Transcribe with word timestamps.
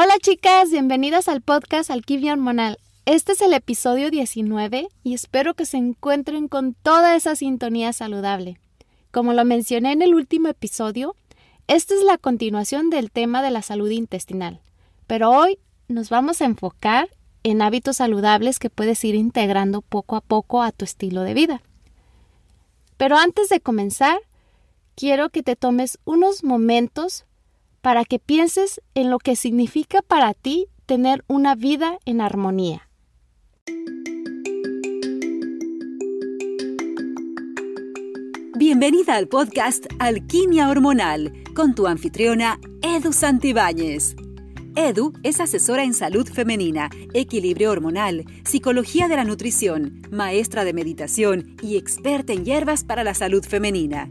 Hola 0.00 0.14
chicas, 0.22 0.70
bienvenidas 0.70 1.26
al 1.26 1.40
podcast 1.40 1.90
Alquimia 1.90 2.32
Hormonal. 2.32 2.78
Este 3.04 3.32
es 3.32 3.40
el 3.40 3.52
episodio 3.52 4.12
19 4.12 4.86
y 5.02 5.12
espero 5.12 5.54
que 5.54 5.66
se 5.66 5.76
encuentren 5.76 6.46
con 6.46 6.74
toda 6.74 7.16
esa 7.16 7.34
sintonía 7.34 7.92
saludable. 7.92 8.60
Como 9.10 9.32
lo 9.32 9.44
mencioné 9.44 9.90
en 9.90 10.02
el 10.02 10.14
último 10.14 10.46
episodio, 10.46 11.16
esta 11.66 11.94
es 11.94 12.04
la 12.04 12.16
continuación 12.16 12.90
del 12.90 13.10
tema 13.10 13.42
de 13.42 13.50
la 13.50 13.60
salud 13.60 13.90
intestinal, 13.90 14.60
pero 15.08 15.30
hoy 15.30 15.58
nos 15.88 16.10
vamos 16.10 16.42
a 16.42 16.44
enfocar 16.44 17.08
en 17.42 17.60
hábitos 17.60 17.96
saludables 17.96 18.60
que 18.60 18.70
puedes 18.70 19.02
ir 19.02 19.16
integrando 19.16 19.80
poco 19.82 20.14
a 20.14 20.20
poco 20.20 20.62
a 20.62 20.70
tu 20.70 20.84
estilo 20.84 21.22
de 21.22 21.34
vida. 21.34 21.60
Pero 22.98 23.16
antes 23.16 23.48
de 23.48 23.58
comenzar, 23.58 24.20
quiero 24.94 25.30
que 25.30 25.42
te 25.42 25.56
tomes 25.56 25.98
unos 26.04 26.44
momentos 26.44 27.24
para 27.80 28.04
que 28.04 28.18
pienses 28.18 28.80
en 28.94 29.10
lo 29.10 29.18
que 29.18 29.36
significa 29.36 30.02
para 30.02 30.34
ti 30.34 30.66
tener 30.86 31.24
una 31.28 31.54
vida 31.54 31.98
en 32.04 32.20
armonía. 32.20 32.88
Bienvenida 38.56 39.14
al 39.14 39.28
podcast 39.28 39.86
Alquimia 39.98 40.68
Hormonal 40.68 41.32
con 41.54 41.74
tu 41.74 41.86
anfitriona 41.86 42.58
Edu 42.82 43.12
Santibáñez. 43.12 44.16
Edu 44.74 45.12
es 45.22 45.40
asesora 45.40 45.84
en 45.84 45.94
salud 45.94 46.28
femenina, 46.28 46.90
equilibrio 47.14 47.70
hormonal, 47.70 48.24
psicología 48.44 49.08
de 49.08 49.16
la 49.16 49.24
nutrición, 49.24 50.02
maestra 50.10 50.64
de 50.64 50.72
meditación 50.72 51.56
y 51.62 51.76
experta 51.76 52.32
en 52.32 52.44
hierbas 52.44 52.84
para 52.84 53.04
la 53.04 53.14
salud 53.14 53.44
femenina. 53.44 54.10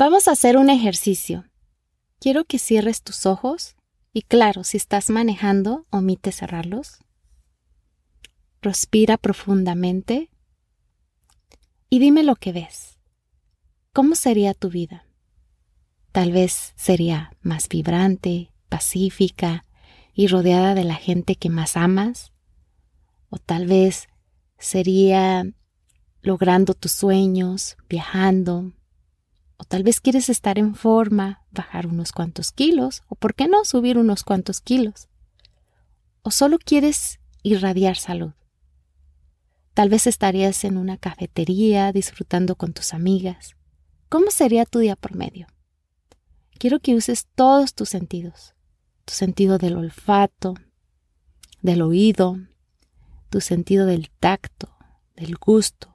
Vamos 0.00 0.28
a 0.28 0.30
hacer 0.30 0.56
un 0.56 0.70
ejercicio 0.70 1.44
quiero 2.18 2.46
que 2.46 2.58
cierres 2.58 3.02
tus 3.02 3.26
ojos 3.26 3.76
y 4.14 4.22
claro, 4.22 4.64
si 4.64 4.78
estás 4.78 5.10
manejando, 5.10 5.84
omite 5.90 6.32
cerrarlos. 6.32 7.00
Respira 8.62 9.18
profundamente 9.18 10.30
y 11.90 11.98
dime 11.98 12.22
lo 12.22 12.34
que 12.34 12.50
ves. 12.50 12.98
¿Cómo 13.92 14.14
sería 14.14 14.54
tu 14.54 14.70
vida? 14.70 15.04
Tal 16.12 16.32
vez 16.32 16.72
sería 16.76 17.36
más 17.42 17.68
vibrante, 17.68 18.54
pacífica 18.70 19.66
y 20.14 20.28
rodeada 20.28 20.74
de 20.74 20.84
la 20.84 20.94
gente 20.94 21.36
que 21.36 21.50
más 21.50 21.76
amas. 21.76 22.32
O 23.28 23.36
tal 23.36 23.66
vez 23.66 24.08
sería 24.58 25.44
logrando 26.22 26.72
tus 26.72 26.92
sueños, 26.92 27.76
viajando, 27.86 28.72
o 29.60 29.64
tal 29.64 29.82
vez 29.82 30.00
quieres 30.00 30.30
estar 30.30 30.58
en 30.58 30.74
forma, 30.74 31.44
bajar 31.50 31.86
unos 31.86 32.12
cuantos 32.12 32.50
kilos, 32.50 33.02
o 33.08 33.14
por 33.14 33.34
qué 33.34 33.46
no 33.46 33.66
subir 33.66 33.98
unos 33.98 34.24
cuantos 34.24 34.62
kilos. 34.62 35.08
O 36.22 36.30
solo 36.30 36.56
quieres 36.58 37.20
irradiar 37.42 37.98
salud. 37.98 38.32
Tal 39.74 39.90
vez 39.90 40.06
estarías 40.06 40.64
en 40.64 40.78
una 40.78 40.96
cafetería 40.96 41.92
disfrutando 41.92 42.56
con 42.56 42.72
tus 42.72 42.94
amigas. 42.94 43.54
¿Cómo 44.08 44.30
sería 44.30 44.64
tu 44.64 44.78
día 44.78 44.96
por 44.96 45.14
medio? 45.14 45.46
Quiero 46.58 46.80
que 46.80 46.94
uses 46.94 47.26
todos 47.34 47.74
tus 47.74 47.90
sentidos. 47.90 48.54
Tu 49.04 49.12
sentido 49.12 49.58
del 49.58 49.76
olfato, 49.76 50.54
del 51.60 51.82
oído, 51.82 52.38
tu 53.28 53.42
sentido 53.42 53.84
del 53.84 54.08
tacto, 54.20 54.74
del 55.16 55.36
gusto, 55.36 55.92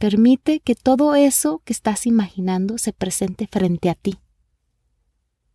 Permite 0.00 0.60
que 0.60 0.74
todo 0.74 1.14
eso 1.14 1.60
que 1.62 1.74
estás 1.74 2.06
imaginando 2.06 2.78
se 2.78 2.94
presente 2.94 3.46
frente 3.46 3.90
a 3.90 3.94
ti. 3.94 4.18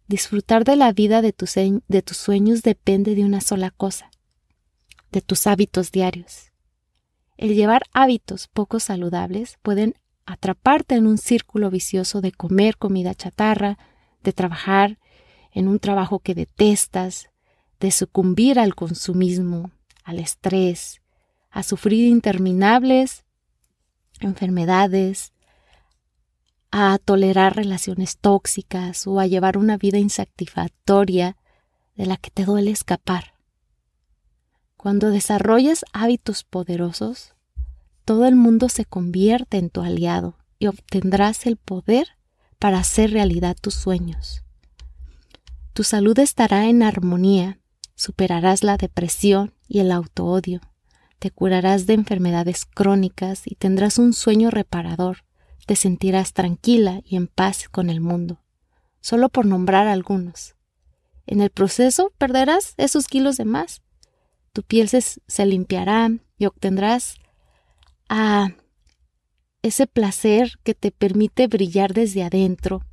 Disfrutar 0.07 0.66
de 0.66 0.75
la 0.75 0.94
vida 0.94 1.23
de 1.23 1.33
tus, 1.33 1.56
de 1.56 2.01
tus 2.03 2.17
sueños 2.17 2.61
depende 2.61 3.16
de 3.16 3.25
una 3.25 3.41
sola 3.41 3.72
cosa, 3.72 4.11
de 5.11 5.22
tus 5.22 5.47
hábitos 5.47 5.91
diarios. 5.91 6.51
El 7.38 7.56
llevar 7.56 7.85
hábitos 7.91 8.47
poco 8.47 8.79
saludables 8.79 9.57
pueden 9.63 9.95
atraparte 10.28 10.94
en 10.94 11.07
un 11.07 11.17
círculo 11.17 11.72
vicioso 11.72 12.22
de 12.22 12.31
comer 12.31 12.77
comida 12.77 13.16
chatarra, 13.16 13.79
de 14.22 14.31
trabajar 14.31 15.00
en 15.53 15.67
un 15.67 15.79
trabajo 15.79 16.19
que 16.19 16.35
detestas, 16.35 17.31
de 17.79 17.89
sucumbir 17.89 18.59
al 18.59 18.75
consumismo, 18.75 19.72
al 20.03 20.19
estrés, 20.19 21.01
a 21.50 21.63
sufrir 21.63 22.06
interminables 22.06 23.25
enfermedades, 24.20 25.34
a 26.72 26.98
tolerar 26.98 27.56
relaciones 27.56 28.18
tóxicas 28.18 29.08
o 29.08 29.20
a 29.20 29.28
llevar 29.28 29.58
una 29.58 29.78
vida 29.78 29.98
insatisfactoria 29.98 31.38
de 31.96 32.06
la 32.06 32.18
que 32.18 32.31
te 32.31 32.46
duele 32.46 32.72
escapar. 32.72 33.34
Cuando 34.75 35.09
desarrollas 35.09 35.86
hábitos 35.94 36.44
poderosos, 36.44 37.34
todo 38.04 38.25
el 38.25 38.36
mundo 38.36 38.70
se 38.70 38.86
convierte 38.86 39.58
en 39.58 39.70
tu 39.70 39.81
aliado 39.81 40.38
y 40.59 40.68
obtendrás 40.68 41.46
el 41.46 41.58
poder 41.58 42.09
para 42.59 42.80
hacer 42.80 43.12
realidad 43.12 43.56
tus 43.59 43.74
sueños. 43.74 44.44
Tu 45.74 45.84
salud 45.84 46.18
estará 46.20 46.68
en 46.68 46.84
armonía, 46.84 47.59
superarás 47.96 48.64
la 48.64 48.78
depresión 48.78 49.54
y 49.68 49.80
el 49.80 49.92
autoodio 49.92 50.62
te 51.20 51.31
curarás 51.31 51.86
de 51.86 51.94
enfermedades 51.94 52.66
crónicas 52.66 53.44
y 53.46 53.56
tendrás 53.56 53.98
un 53.98 54.14
sueño 54.14 54.52
reparador, 54.52 55.24
te 55.66 55.76
sentirás 55.76 56.34
tranquila 56.34 57.02
y 57.03 57.16
en 57.16 57.28
paz 57.28 57.70
con 57.70 57.90
el 57.90 58.02
mundo, 58.02 58.42
solo 59.02 59.30
por 59.30 59.46
nombrar 59.46 59.88
algunos. 59.88 60.56
En 61.25 61.42
el 61.42 61.50
proceso 61.50 62.14
perderás 62.18 62.75
esos 62.78 63.08
kilos 63.08 63.38
de 63.38 63.46
más. 63.46 63.81
Tu 64.54 64.64
piel 64.64 64.90
se, 64.90 65.46
limpiará 65.46 66.12
y 66.38 66.46
obtendrás 66.46 67.16
a 68.08 68.50
ese 69.64 69.88
placer 69.88 70.54
que 70.64 70.75
te 70.75 70.92
permite 70.92 71.48
brillar 71.48 71.94
desde 71.94 72.24
adentro. 72.24 72.84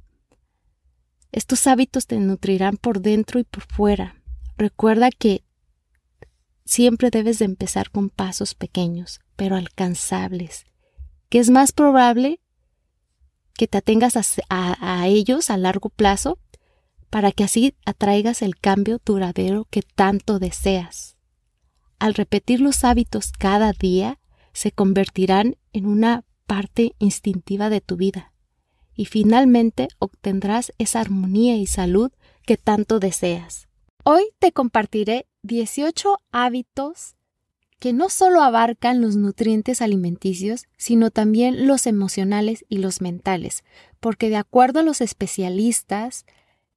Estos 1.31 1.66
hábitos 1.66 2.06
te 2.06 2.19
nutrirán 2.19 2.78
por 2.78 3.00
dentro 3.00 3.38
y 3.38 3.44
por 3.44 3.65
fuera. 3.65 4.16
Recuerda 4.56 5.11
que 5.11 5.44
siempre 6.72 7.10
debes 7.10 7.38
de 7.38 7.44
empezar 7.44 7.91
con 7.91 8.09
pasos 8.09 8.55
pequeños, 8.55 9.21
pero 9.37 9.56
alcanzables, 9.56 10.65
que 11.28 11.38
es 11.38 11.50
más 11.50 11.72
probable 11.72 12.41
que 13.53 13.69
te 13.69 13.77
atengas 13.77 14.16
a, 14.49 15.06
ellos 15.06 15.50
a 15.50 15.59
largo 15.59 15.91
plazo 15.91 16.38
para 17.11 17.31
que 17.31 17.44
así 17.44 17.75
atraigas 17.84 18.41
el 18.41 18.56
cambio 18.56 19.03
duradero 19.05 19.66
que 19.69 19.82
tanto 19.82 20.38
deseas. 20.38 21.19
Al 21.99 22.15
repetir 22.15 22.62
los 22.62 22.84
hábitos 22.84 23.32
cada 23.32 23.72
día, 23.72 24.19
se 24.55 24.72
convertirán 24.72 25.59
en 25.75 25.84
una 25.84 26.25
parte 26.47 26.94
instintiva 26.99 27.69
de 27.69 27.82
tu 27.82 27.97
vida 27.97 28.32
y 28.94 29.05
finalmente 29.05 29.88
obtendrás 29.99 30.72
esa 30.78 31.00
armonía 31.03 31.55
y 31.56 31.66
salud 31.66 32.12
que 32.47 32.56
tanto 32.56 32.99
deseas. 32.99 33.69
Hoy 34.04 34.24
te 34.40 34.50
compartiré 34.50 35.26
18 35.42 36.18
hábitos 36.32 37.14
que 37.78 37.93
no 37.93 38.08
solo 38.08 38.43
abarcan 38.43 39.00
los 39.00 39.14
nutrientes 39.14 39.81
alimenticios, 39.81 40.66
sino 40.76 41.10
también 41.10 41.69
los 41.69 41.87
emocionales 41.87 42.64
y 42.69 42.78
los 42.78 43.00
mentales, 43.00 43.62
porque 44.00 44.28
de 44.28 44.37
acuerdo 44.37 44.81
a 44.81 44.82
los 44.82 45.00
especialistas, 45.00 46.26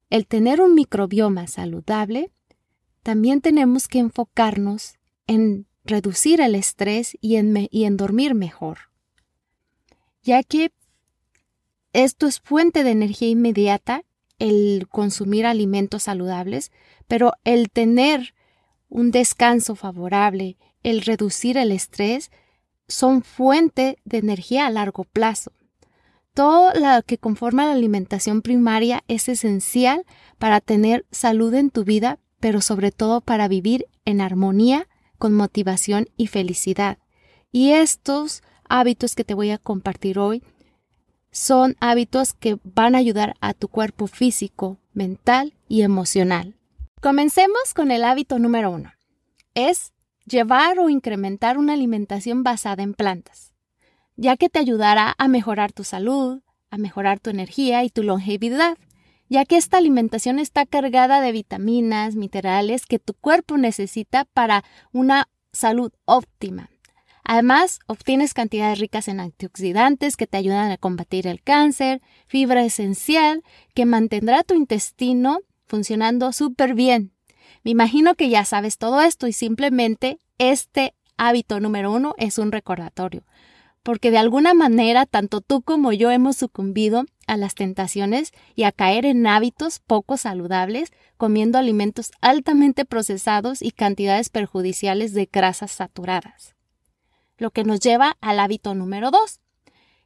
el 0.09 0.27
tener 0.27 0.61
un 0.61 0.75
microbioma 0.75 1.47
saludable, 1.47 2.31
también 3.01 3.41
tenemos 3.41 3.87
que 3.87 3.99
enfocarnos 3.99 4.95
en 5.25 5.65
reducir 5.83 6.41
el 6.41 6.53
estrés 6.55 7.17
y 7.21 7.35
en, 7.37 7.97
dormir 7.97 8.35
mejor, 8.35 8.77
ya 10.21 10.43
que 10.43 10.71
esto 11.93 12.27
es 12.27 12.39
fuente 12.39 12.83
de 12.83 12.91
energía 12.91 13.29
inmediata, 13.29 14.03
el 14.39 14.87
consumir 14.89 15.45
alimentos 15.45 16.03
saludables, 16.03 16.71
pero 17.07 17.33
el 17.43 17.69
tener 17.69 18.33
un 18.89 19.11
descanso 19.11 19.75
favorable, 19.75 20.57
el 20.83 21.01
reducir 21.01 21.57
el 21.57 21.71
estrés, 21.71 22.31
son 22.87 23.23
fuente 23.23 23.97
de 24.05 24.19
energía 24.19 24.67
a 24.67 24.69
largo 24.69 25.03
plazo. 25.03 25.51
Todo 26.33 26.73
lo 26.73 27.01
que 27.03 27.17
conforma 27.17 27.65
la 27.65 27.71
alimentación 27.71 28.41
primaria 28.41 29.03
es 29.07 29.29
esencial 29.29 30.05
para 30.37 30.59
tener 30.59 31.05
salud 31.11 31.53
en 31.53 31.69
tu 31.69 31.85
vida, 31.85 32.19
pero 32.39 32.61
sobre 32.61 32.91
todo 32.91 33.21
para 33.21 33.47
vivir 33.47 33.87
en 34.03 34.21
armonía, 34.21 34.87
con 35.17 35.33
motivación 35.33 36.09
y 36.17 36.27
felicidad. 36.27 36.97
Y 37.51 37.71
estos 37.71 38.43
hábitos 38.67 39.15
que 39.15 39.23
te 39.23 39.33
voy 39.33 39.51
a 39.51 39.57
compartir 39.57 40.19
hoy 40.19 40.43
son 41.35 41.75
hábitos 41.81 42.33
que 42.33 42.57
van 42.63 42.95
a 42.95 42.99
ayudar 42.99 43.35
a 43.41 43.53
tu 43.53 43.67
cuerpo 43.67 44.07
físico, 44.07 44.77
mental 44.93 45.53
y 45.67 45.81
emocional. 45.81 46.55
Comencemos 47.01 47.73
con 47.75 47.91
el 47.91 48.05
hábito 48.05 48.39
número 48.39 48.71
uno. 48.71 48.93
Es 49.53 49.91
llevar 50.25 50.79
o 50.79 50.89
incrementar 50.89 51.57
una 51.57 51.73
alimentación 51.73 52.43
basada 52.43 52.83
en 52.83 52.93
plantas, 52.93 53.51
ya 54.15 54.37
que 54.37 54.47
te 54.47 54.59
ayudará 54.59 55.13
a 55.17 55.27
mejorar 55.27 55.73
tu 55.73 55.83
salud, 55.83 56.39
a 56.69 56.77
mejorar 56.77 57.19
tu 57.19 57.31
energía 57.31 57.83
y 57.83 57.89
tu 57.89 58.01
longevidad, 58.01 58.77
ya 59.27 59.43
que 59.43 59.57
esta 59.57 59.77
alimentación 59.77 60.39
está 60.39 60.65
cargada 60.65 61.19
de 61.19 61.33
vitaminas, 61.33 62.15
minerales 62.15 62.85
que 62.85 62.97
tu 62.97 63.13
cuerpo 63.13 63.57
necesita 63.57 64.23
para 64.23 64.63
una 64.93 65.27
salud 65.51 65.91
óptima. 66.05 66.69
Además, 67.27 67.79
obtienes 67.87 68.35
cantidades 68.35 68.77
ricas 68.77 69.07
en 69.07 69.19
antioxidantes 69.19 70.15
que 70.15 70.27
te 70.27 70.37
ayudan 70.37 70.69
a 70.69 70.77
combatir 70.77 71.25
el 71.25 71.41
cáncer, 71.41 71.99
fibra 72.27 72.63
esencial 72.63 73.41
que 73.73 73.87
mantendrá 73.87 74.43
tu 74.43 74.53
intestino 74.53 75.39
funcionando 75.65 76.31
súper 76.31 76.75
bien. 76.75 77.13
Me 77.63 77.71
imagino 77.71 78.13
que 78.13 78.29
ya 78.29 78.45
sabes 78.45 78.77
todo 78.77 79.01
esto 79.01 79.25
y 79.25 79.33
simplemente 79.33 80.19
este 80.37 80.93
hábito 81.17 81.59
número 81.59 81.91
uno 81.91 82.13
es 82.19 82.37
un 82.37 82.51
recordatorio, 82.51 83.23
porque 83.81 84.11
de 84.11 84.19
alguna 84.19 84.53
manera 84.53 85.07
tanto 85.07 85.41
tú 85.41 85.63
como 85.63 85.93
yo 85.93 86.11
hemos 86.11 86.37
sucumbido 86.37 87.05
a 87.25 87.37
las 87.37 87.55
tentaciones 87.55 88.33
y 88.53 88.65
a 88.65 88.71
caer 88.71 89.03
en 89.07 89.25
hábitos 89.25 89.79
poco 89.79 90.17
saludables, 90.17 90.91
comiendo 91.17 91.57
alimentos 91.57 92.11
altamente 92.21 92.85
procesados 92.85 93.63
y 93.63 93.71
cantidades 93.71 94.29
perjudiciales 94.29 95.15
de 95.15 95.27
grasas 95.31 95.71
saturadas 95.71 96.54
lo 97.37 97.51
que 97.51 97.63
nos 97.63 97.79
lleva 97.79 98.17
al 98.21 98.39
hábito 98.39 98.75
número 98.75 99.11
dos, 99.11 99.39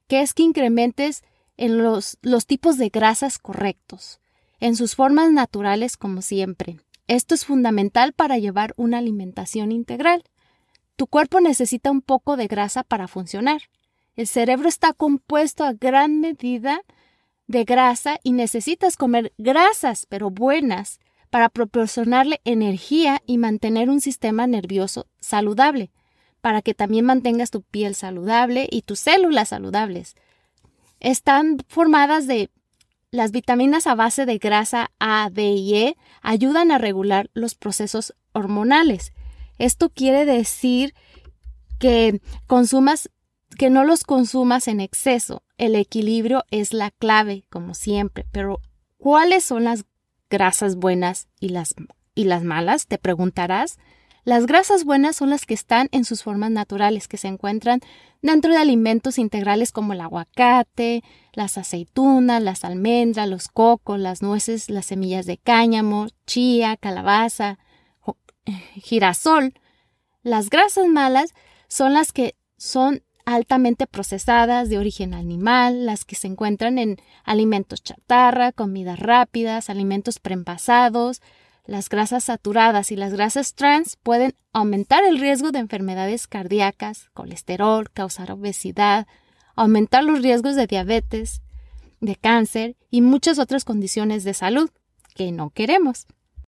que 0.08 0.22
es 0.22 0.34
que 0.34 0.44
incrementes 0.44 1.24
en 1.58 1.78
los, 1.78 2.18
los 2.22 2.46
tipos 2.46 2.78
de 2.78 2.90
grasas 2.90 3.38
correctos, 3.38 4.20
en 4.60 4.76
sus 4.76 4.96
formas 4.96 5.31
naturales 5.31 5.98
como 5.98 6.22
siempre. 6.22 6.80
Esto 7.08 7.36
es 7.36 7.46
fundamental 7.46 8.14
para 8.14 8.38
llevar 8.38 8.74
una 8.78 9.00
alimentación 9.00 9.72
integral. 9.72 10.24
Tu 10.96 11.08
cuerpo 11.08 11.40
necesita 11.42 11.92
un 11.92 12.02
poco 12.02 12.38
de 12.38 12.48
grasa 12.48 12.84
para 12.84 13.08
funcionar. 13.08 13.62
El 14.16 14.28
cerebro 14.28 14.68
está 14.68 14.94
compuesto 14.94 15.64
a 15.64 15.74
gran 15.74 16.20
medida 16.20 16.82
de 17.48 17.64
grasa 17.64 18.20
y 18.24 18.34
necesitas 18.34 18.96
comer 18.96 19.34
grasas, 19.38 20.06
pero 20.08 20.30
buenas, 20.30 21.00
para 21.30 21.50
proporcionarle 21.50 22.42
energía 22.44 23.22
y 23.25 23.38
mantener 23.38 23.90
un 23.90 24.02
sistema 24.02 24.46
nervioso 24.48 25.08
saludable 25.20 25.92
para 26.41 26.62
que 26.62 26.74
también 26.74 27.06
mantengas 27.06 27.51
tu 27.51 27.62
piel 27.62 27.95
saludable 27.95 28.68
y 28.71 28.81
tus 28.81 29.00
células 29.00 29.50
saludables. 29.50 30.15
Están 31.00 31.57
formadas 31.68 32.27
de 32.27 32.50
las 33.12 33.31
vitaminas 33.31 33.88
a 33.88 33.95
base 33.95 34.25
de 34.25 34.38
grasa 34.38 34.91
A, 35.00 35.30
D 35.31 35.44
y 35.51 35.75
E 35.75 35.97
ayudan 36.21 36.71
a 36.71 36.77
regular 36.77 37.30
los 37.33 37.56
procesos 37.56 38.13
hormonales. 38.33 39.13
Esto 39.57 39.89
quiere 39.89 40.25
decir 40.25 40.94
que 41.80 42.21
consumas 42.45 43.09
que 43.57 43.69
no 43.69 43.83
los 43.83 44.03
consumas 44.03 44.68
en 44.68 44.80
exceso. 44.80 45.44
El 45.57 45.75
equilibrio 45.75 46.45
es 46.51 46.74
la 46.74 46.91
clave, 46.91 47.45
como 47.50 47.74
siempre. 47.74 48.25
Pero, 48.31 48.62
¿cuáles 48.97 49.44
son 49.44 49.63
las 49.65 49.86
grasas 50.30 50.75
buenas 50.75 51.27
y 51.39 51.50
las, 51.50 51.75
y 52.15 52.25
las 52.25 52.44
malas? 52.44 52.88
Te 52.88 52.97
preguntarás. 52.97 53.77
Las 54.30 54.46
grasas 54.46 54.86
buenas 54.86 55.16
son 55.16 55.31
las 55.31 55.48
que 55.48 55.56
están 55.56 55.90
en 55.92 56.06
sus 56.06 56.22
formas 56.22 56.52
naturales, 56.52 57.08
que 57.08 57.18
se 57.18 57.28
encuentran 57.28 57.80
dentro 58.22 58.52
de 58.52 58.60
alimentos 58.60 59.18
integrales 59.18 59.72
como 59.72 59.94
el 59.94 60.02
aguacate, 60.02 61.04
las 61.34 61.58
aceitunas, 61.58 62.40
las 62.40 62.64
almendras, 62.64 63.28
los 63.28 63.48
cocos, 63.48 63.98
las 64.00 64.22
nueces, 64.22 64.70
las 64.70 64.86
semillas 64.86 65.26
de 65.26 65.38
cáñamo, 65.40 66.10
chía, 66.28 66.78
calabaza, 66.78 67.58
girasol. 68.76 69.56
Las 70.22 70.52
grasas 70.52 70.86
malas 70.86 71.34
son 71.68 71.96
las 71.96 72.12
que 72.12 72.36
son 72.56 73.02
altamente 73.25 73.88
procesadas 73.88 74.70
de 74.70 74.78
origen 74.78 75.16
animal, 75.16 75.88
las 75.88 76.06
que 76.06 76.16
se 76.16 76.28
encuentran 76.28 76.78
en 76.78 76.98
alimentos 77.24 77.82
chatarra, 77.82 78.52
comidas 78.52 79.00
rápidas, 79.00 79.72
alimentos 79.72 80.20
preenvasados, 80.20 81.20
las 81.66 81.90
grasas 81.90 82.26
saturadas 82.26 82.92
y 82.92 82.96
las 82.96 83.14
grasas 83.14 83.54
trans 83.54 83.96
pueden 83.98 84.36
aumentar 84.54 85.04
el 85.04 85.20
riesgo 85.20 85.52
de 85.52 85.60
enfermedades 85.60 86.28
cardíacas, 86.28 87.10
colesterol, 87.14 87.90
causar 87.92 88.32
obesidad, 88.32 89.08
aumentar 89.56 90.04
los 90.04 90.22
riesgos 90.22 90.56
de 90.56 90.68
diabetes, 90.68 91.42
de 92.00 92.16
cáncer 92.16 92.76
y 92.90 93.02
muchas 93.02 93.40
otras 93.40 93.66
condiciones 93.66 94.24
de 94.24 94.34
salud 94.34 94.70
que 95.16 95.32
no 95.32 95.50
queremos. 95.50 96.08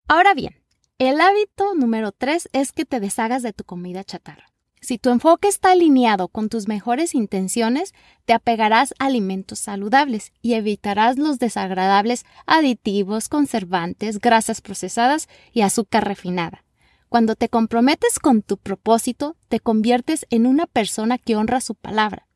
Ahora 0.08 0.34
bien, 0.34 0.56
el 1.00 1.22
hábito 1.22 1.76
número 1.76 2.12
3 2.12 2.50
es 2.54 2.72
que 2.72 2.86
te 2.86 3.00
deshagas 3.00 3.42
de 3.42 3.54
tu 3.54 3.64
comida 3.64 4.04
chatarra. 4.04 4.49
Si 4.81 4.98
tu 4.98 5.10
enfoque 5.10 5.50
está 5.50 5.72
alineado 5.72 6.30
con 6.30 6.48
tus 6.48 6.68
mejores 6.68 7.14
intenciones, 7.14 7.94
te 8.26 8.34
apegarás 8.34 8.94
a 8.98 9.06
alimentos 9.08 9.60
saludables 9.60 10.31
y 10.42 10.54
evitarás 10.54 11.18
los 11.18 11.38
desagradables 11.38 12.26
aditivos, 12.46 13.28
conservantes, 13.28 14.20
grasas 14.20 14.62
procesadas 14.62 15.28
y 15.52 15.62
azúcar 15.62 16.08
refinada. 16.08 16.64
Cuando 17.10 17.36
te 17.36 17.50
comprometes 17.50 18.20
con 18.20 18.42
tu 18.42 18.58
propósito, 18.58 19.36
te 19.50 19.60
conviertes 19.60 20.26
en 20.30 20.46
una 20.46 20.66
persona 20.66 21.18
que 21.18 21.36
honra 21.36 21.60
su 21.60 21.75
palabra, 21.75 22.28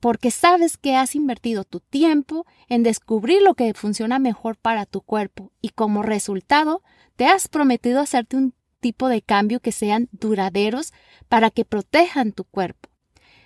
porque 0.00 0.30
sabes 0.30 0.76
que 0.76 0.94
has 0.94 1.14
invertido 1.14 1.64
tu 1.64 1.80
tiempo 1.80 2.46
en 2.68 2.82
descubrir 2.82 3.42
lo 3.42 3.54
que 3.54 3.72
funciona 3.74 4.18
mejor 4.18 4.56
para 4.56 4.84
tu 4.84 5.00
cuerpo 5.00 5.50
y 5.62 5.70
como 5.70 6.02
resultado 6.02 6.82
te 7.16 7.26
has 7.26 7.48
prometido 7.48 8.00
hacerte 8.00 8.36
un 8.36 8.54
tipo 8.84 9.08
de 9.08 9.22
cambio 9.22 9.60
que 9.60 9.72
sean 9.72 10.10
duraderos 10.12 10.92
para 11.30 11.48
que 11.48 11.64
protejan 11.64 12.32
tu 12.32 12.44
cuerpo. 12.44 12.90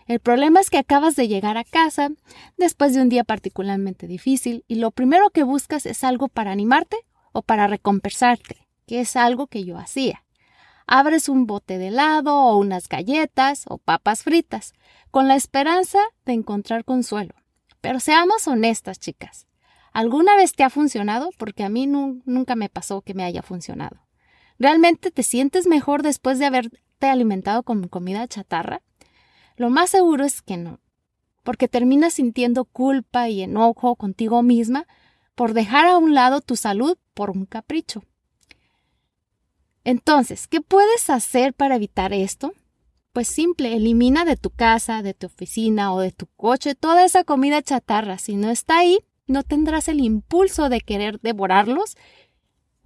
El 0.06 0.18
problema 0.18 0.58
es 0.58 0.68
que 0.68 0.78
acabas 0.78 1.14
de 1.14 1.28
llegar 1.28 1.56
a 1.56 1.62
casa 1.62 2.10
después 2.56 2.92
de 2.92 3.02
un 3.02 3.08
día 3.08 3.22
particularmente 3.22 4.08
difícil 4.08 4.64
y 4.66 4.74
lo 4.74 4.90
primero 4.90 5.30
que 5.30 5.44
buscas 5.44 5.86
es 5.86 6.02
algo 6.02 6.26
para 6.26 6.50
animarte 6.50 6.96
o 7.30 7.42
para 7.42 7.68
recompensarte, 7.68 8.66
que 8.84 8.98
es 8.98 9.14
algo 9.14 9.46
que 9.46 9.64
yo 9.64 9.78
hacía. 9.78 10.24
Abres 10.88 11.28
un 11.28 11.46
bote 11.46 11.78
de 11.78 11.88
helado 11.88 12.34
o 12.34 12.56
unas 12.56 12.88
galletas 12.88 13.62
o 13.68 13.78
papas 13.78 14.24
fritas, 14.24 14.72
con 15.12 15.28
la 15.28 15.36
esperanza 15.36 16.00
de 16.26 16.32
encontrar 16.32 16.84
consuelo. 16.84 17.36
Pero 17.80 18.00
seamos 18.00 18.48
honestas, 18.48 18.98
chicas. 18.98 19.46
¿Alguna 19.92 20.34
vez 20.34 20.54
te 20.54 20.64
ha 20.64 20.70
funcionado? 20.70 21.30
Porque 21.38 21.62
a 21.62 21.68
mí 21.68 21.86
nunca 21.86 22.56
me 22.56 22.68
pasó 22.68 23.02
que 23.02 23.14
me 23.14 23.22
haya 23.22 23.42
funcionado. 23.42 24.07
¿Realmente 24.58 25.10
te 25.10 25.22
sientes 25.22 25.66
mejor 25.66 26.02
después 26.02 26.38
de 26.38 26.46
haberte 26.46 27.06
alimentado 27.06 27.62
con 27.62 27.86
comida 27.88 28.26
chatarra? 28.26 28.82
Lo 29.56 29.70
más 29.70 29.90
seguro 29.90 30.24
es 30.24 30.42
que 30.42 30.56
no, 30.56 30.80
porque 31.42 31.68
terminas 31.68 32.14
sintiendo 32.14 32.64
culpa 32.64 33.28
y 33.28 33.42
enojo 33.42 33.96
contigo 33.96 34.42
misma 34.42 34.86
por 35.34 35.52
dejar 35.52 35.86
a 35.86 35.96
un 35.96 36.14
lado 36.14 36.40
tu 36.40 36.56
salud 36.56 36.98
por 37.14 37.30
un 37.30 37.46
capricho. 37.46 38.02
Entonces, 39.84 40.48
¿qué 40.48 40.60
puedes 40.60 41.08
hacer 41.08 41.54
para 41.54 41.76
evitar 41.76 42.12
esto? 42.12 42.52
Pues 43.12 43.28
simple, 43.28 43.74
elimina 43.74 44.24
de 44.24 44.36
tu 44.36 44.50
casa, 44.50 45.02
de 45.02 45.14
tu 45.14 45.26
oficina 45.26 45.92
o 45.94 46.00
de 46.00 46.12
tu 46.12 46.26
coche 46.36 46.74
toda 46.74 47.04
esa 47.04 47.24
comida 47.24 47.62
chatarra. 47.62 48.18
Si 48.18 48.36
no 48.36 48.50
está 48.50 48.78
ahí, 48.78 48.98
no 49.26 49.44
tendrás 49.44 49.88
el 49.88 50.00
impulso 50.00 50.68
de 50.68 50.80
querer 50.80 51.20
devorarlos 51.20 51.96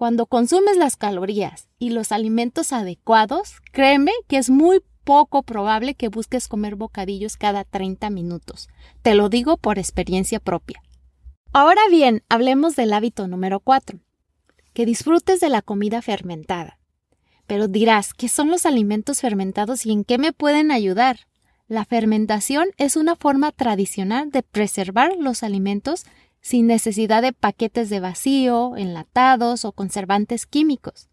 cuando 0.02 0.26
consumes 0.26 0.76
las 0.76 0.96
calorías 0.96 1.68
y 1.78 1.90
los 1.90 2.10
alimentos 2.10 2.72
adecuados, 2.72 3.60
créeme 3.70 4.10
que 4.26 4.36
es 4.36 4.50
muy 4.50 4.82
poco 5.04 5.44
probable 5.44 5.94
que 5.94 6.08
busques 6.08 6.48
comer 6.48 6.74
bocadillos 6.74 7.36
cada 7.36 7.62
30 7.62 8.10
minutos. 8.10 8.68
Te 9.02 9.14
lo 9.14 9.28
digo 9.28 9.58
por 9.58 9.78
experiencia 9.78 10.40
propia. 10.40 10.82
Ahora 11.52 11.82
bien, 11.88 12.24
hablemos 12.28 12.74
del 12.74 12.94
hábito 12.94 13.28
número 13.28 13.60
4, 13.60 14.00
que 14.72 14.86
disfrutes 14.86 15.38
de 15.38 15.50
la 15.50 15.62
comida 15.62 16.02
fermentada. 16.02 16.80
Pero 17.46 17.68
dirás, 17.68 18.12
¿qué 18.12 18.28
son 18.28 18.50
los 18.50 18.66
alimentos 18.66 19.20
fermentados 19.20 19.86
y 19.86 19.92
en 19.92 20.02
qué 20.02 20.18
me 20.18 20.32
pueden 20.32 20.72
ayudar? 20.72 21.28
La 21.68 21.84
fermentación 21.84 22.70
es 22.76 22.96
una 22.96 23.14
forma 23.14 23.52
tradicional 23.52 24.32
de 24.32 24.42
preservar 24.42 25.12
los 25.16 25.44
alimentos 25.44 26.06
sin 26.42 26.66
necesidad 26.66 27.22
de 27.22 27.32
paquetes 27.32 27.88
de 27.88 28.00
vacío, 28.00 28.76
enlatados 28.76 29.64
o 29.64 29.72
conservantes 29.72 30.44
químicos. 30.44 31.08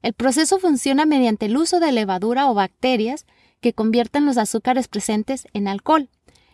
El 0.00 0.14
proceso 0.14 0.60
funciona 0.60 1.04
mediante 1.04 1.46
el 1.46 1.56
uso 1.56 1.80
de 1.80 1.92
levadura 1.92 2.48
o 2.50 2.54
bacterias 2.54 3.26
que 3.60 3.72
convierten 3.72 4.24
los 4.24 4.38
azúcares 4.38 4.86
presentes 4.86 5.48
en 5.52 5.66
alcohol. 5.66 6.08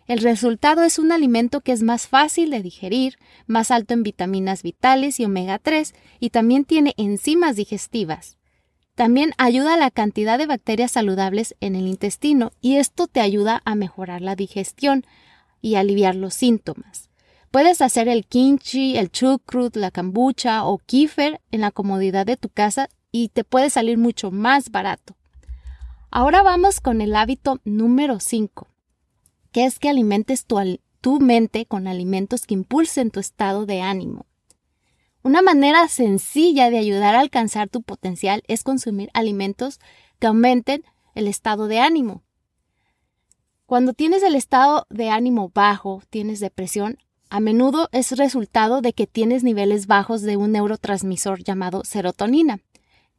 El 0.06 0.18
resultado 0.18 0.82
es 0.82 0.98
un 0.98 1.12
alimento 1.12 1.60
que 1.60 1.72
es 1.72 1.82
más 1.82 2.08
fácil 2.08 2.50
de 2.50 2.62
digerir, 2.62 3.18
más 3.46 3.70
alto 3.70 3.94
en 3.94 4.02
vitaminas 4.02 4.62
vitales 4.62 5.20
y 5.20 5.24
omega 5.24 5.58
3 5.58 5.94
y 6.20 6.30
también 6.30 6.64
tiene 6.64 6.94
enzimas 6.96 7.56
digestivas. 7.56 8.36
También 8.94 9.32
ayuda 9.38 9.74
a 9.74 9.78
la 9.78 9.90
cantidad 9.90 10.38
de 10.38 10.46
bacterias 10.46 10.92
saludables 10.92 11.56
en 11.60 11.74
el 11.74 11.86
intestino 11.86 12.52
y 12.60 12.76
esto 12.76 13.06
te 13.06 13.20
ayuda 13.20 13.60
a 13.64 13.74
mejorar 13.74 14.22
la 14.22 14.36
digestión 14.36 15.04
y 15.60 15.74
aliviar 15.74 16.14
los 16.14 16.34
síntomas. 16.34 17.10
Puedes 17.54 17.82
hacer 17.82 18.08
el 18.08 18.26
kimchi, 18.26 18.96
el 18.96 19.12
chucrut, 19.12 19.76
la 19.76 19.92
kombucha 19.92 20.64
o 20.64 20.78
kefir 20.78 21.40
en 21.52 21.60
la 21.60 21.70
comodidad 21.70 22.26
de 22.26 22.36
tu 22.36 22.48
casa 22.48 22.88
y 23.12 23.28
te 23.28 23.44
puede 23.44 23.70
salir 23.70 23.96
mucho 23.96 24.32
más 24.32 24.72
barato. 24.72 25.14
Ahora 26.10 26.42
vamos 26.42 26.80
con 26.80 27.00
el 27.00 27.14
hábito 27.14 27.60
número 27.64 28.18
5, 28.18 28.66
que 29.52 29.66
es 29.66 29.78
que 29.78 29.88
alimentes 29.88 30.46
tu, 30.46 30.58
tu 31.00 31.20
mente 31.20 31.64
con 31.64 31.86
alimentos 31.86 32.44
que 32.44 32.54
impulsen 32.54 33.12
tu 33.12 33.20
estado 33.20 33.66
de 33.66 33.82
ánimo. 33.82 34.26
Una 35.22 35.40
manera 35.40 35.86
sencilla 35.86 36.70
de 36.70 36.78
ayudar 36.78 37.14
a 37.14 37.20
alcanzar 37.20 37.68
tu 37.68 37.82
potencial 37.82 38.42
es 38.48 38.64
consumir 38.64 39.10
alimentos 39.14 39.78
que 40.18 40.26
aumenten 40.26 40.82
el 41.14 41.28
estado 41.28 41.68
de 41.68 41.78
ánimo. 41.78 42.24
Cuando 43.64 43.92
tienes 43.92 44.24
el 44.24 44.34
estado 44.34 44.88
de 44.90 45.10
ánimo 45.10 45.52
bajo, 45.54 46.02
tienes 46.10 46.40
depresión, 46.40 46.98
a 47.34 47.40
menudo 47.40 47.88
es 47.90 48.12
resultado 48.16 48.80
de 48.80 48.92
que 48.92 49.08
tienes 49.08 49.42
niveles 49.42 49.88
bajos 49.88 50.22
de 50.22 50.36
un 50.36 50.52
neurotransmisor 50.52 51.42
llamado 51.42 51.82
serotonina, 51.82 52.60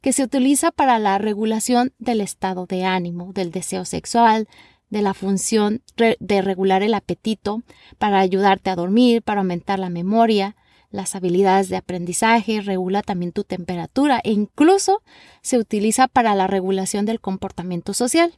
que 0.00 0.14
se 0.14 0.22
utiliza 0.22 0.70
para 0.70 0.98
la 0.98 1.18
regulación 1.18 1.92
del 1.98 2.22
estado 2.22 2.64
de 2.64 2.84
ánimo, 2.84 3.34
del 3.34 3.50
deseo 3.50 3.84
sexual, 3.84 4.48
de 4.88 5.02
la 5.02 5.12
función 5.12 5.82
de 5.96 6.40
regular 6.40 6.82
el 6.82 6.94
apetito, 6.94 7.62
para 7.98 8.18
ayudarte 8.18 8.70
a 8.70 8.76
dormir, 8.76 9.20
para 9.20 9.42
aumentar 9.42 9.78
la 9.78 9.90
memoria, 9.90 10.56
las 10.90 11.14
habilidades 11.14 11.68
de 11.68 11.76
aprendizaje, 11.76 12.62
regula 12.62 13.02
también 13.02 13.32
tu 13.32 13.44
temperatura 13.44 14.22
e 14.24 14.32
incluso 14.32 15.02
se 15.42 15.58
utiliza 15.58 16.08
para 16.08 16.34
la 16.34 16.46
regulación 16.46 17.04
del 17.04 17.20
comportamiento 17.20 17.92
social. 17.92 18.32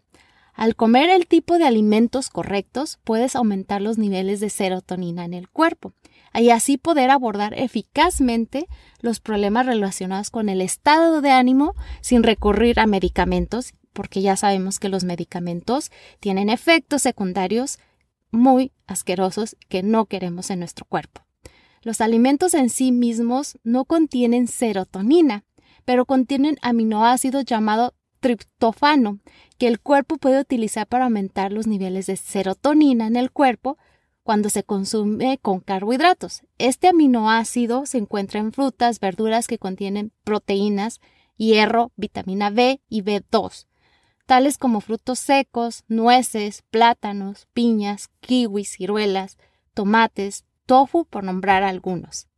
Al 0.59 0.75
comer 0.75 1.09
el 1.09 1.29
tipo 1.29 1.57
de 1.57 1.67
alimentos 1.67 2.31
correctos, 2.31 2.99
puedes 3.05 3.37
aumentar 3.37 3.81
los 3.81 3.97
niveles 3.97 4.41
de 4.41 4.51
serotonina 4.51 5.25
en 5.25 5.33
el 5.33 5.49
cuerpo 5.49 5.93
y 6.35 6.51
así 6.51 6.79
poder 6.79 7.11
abordar 7.11 7.55
eficazmente 7.57 8.67
los 9.01 9.21
problemas 9.21 9.67
relacionados 9.67 10.31
con 10.31 10.49
el 10.49 10.61
estado 10.61 11.21
de 11.21 11.31
ánimo 11.31 11.77
sin 12.01 12.25
recurrir 12.25 12.81
a 12.81 12.87
medicamentos 12.87 13.73
porque 13.93 14.21
ya 14.21 14.35
sabemos 14.35 14.81
que 14.81 14.89
los 14.89 15.05
medicamentos 15.05 15.93
tienen 16.19 16.51
efectos 16.51 17.03
secundarios 17.03 17.79
muy 18.33 18.73
asquerosos 18.89 19.57
que 19.69 19.85
no 19.85 20.07
queremos 20.07 20.51
en 20.51 20.59
nuestro 20.59 20.87
cuerpo. 20.87 21.23
Los 21.83 22.01
alimentos 22.01 22.55
en 22.55 22.69
sí 22.69 22.91
mismos 22.91 23.59
no 23.63 23.85
contienen 23.85 24.49
serotonina, 24.49 25.45
pero 25.85 26.05
contienen 26.05 26.59
aminoácidos 26.63 27.45
llamados 27.45 27.93
triptófano, 28.21 29.19
que 29.59 29.69
el 29.69 29.81
cuerpo 29.81 30.17
puede 30.17 30.41
utilizar 30.41 30.87
para 30.87 31.05
aumentar 31.05 31.53
los 31.53 31.67
niveles 31.67 32.07
de 32.07 32.17
serotonina 32.17 33.07
en 33.07 33.17
el 33.17 33.31
cuerpo 33.31 33.79
cuando 34.23 34.51
se 34.51 34.63
consume 34.63 35.39
con 35.39 35.61
carbohidratos. 35.61 36.43
Este 36.59 36.89
aminoácido 36.89 37.87
se 37.87 37.99
encuentra 37.99 38.41
en 38.41 38.53
frutas, 38.53 39.01
verduras 39.01 39.47
que 39.47 39.59
contienen 39.59 40.13
proteínas, 40.25 41.01
hierro, 41.39 41.93
vitamina 41.97 42.51
B 42.51 42.83
y 42.91 43.03
B2, 43.03 43.67
tales 44.27 44.59
como 44.59 44.83
frutos 44.83 45.19
secos, 45.19 45.85
nueces, 45.89 46.63
plátanos, 46.71 47.49
piñas, 47.55 48.11
kiwis, 48.21 48.77
ciruelas, 48.77 49.39
tomates, 49.73 50.45
tofu, 50.67 51.07
por 51.07 51.25
nombrar 51.25 51.63
algunos. 51.63 52.29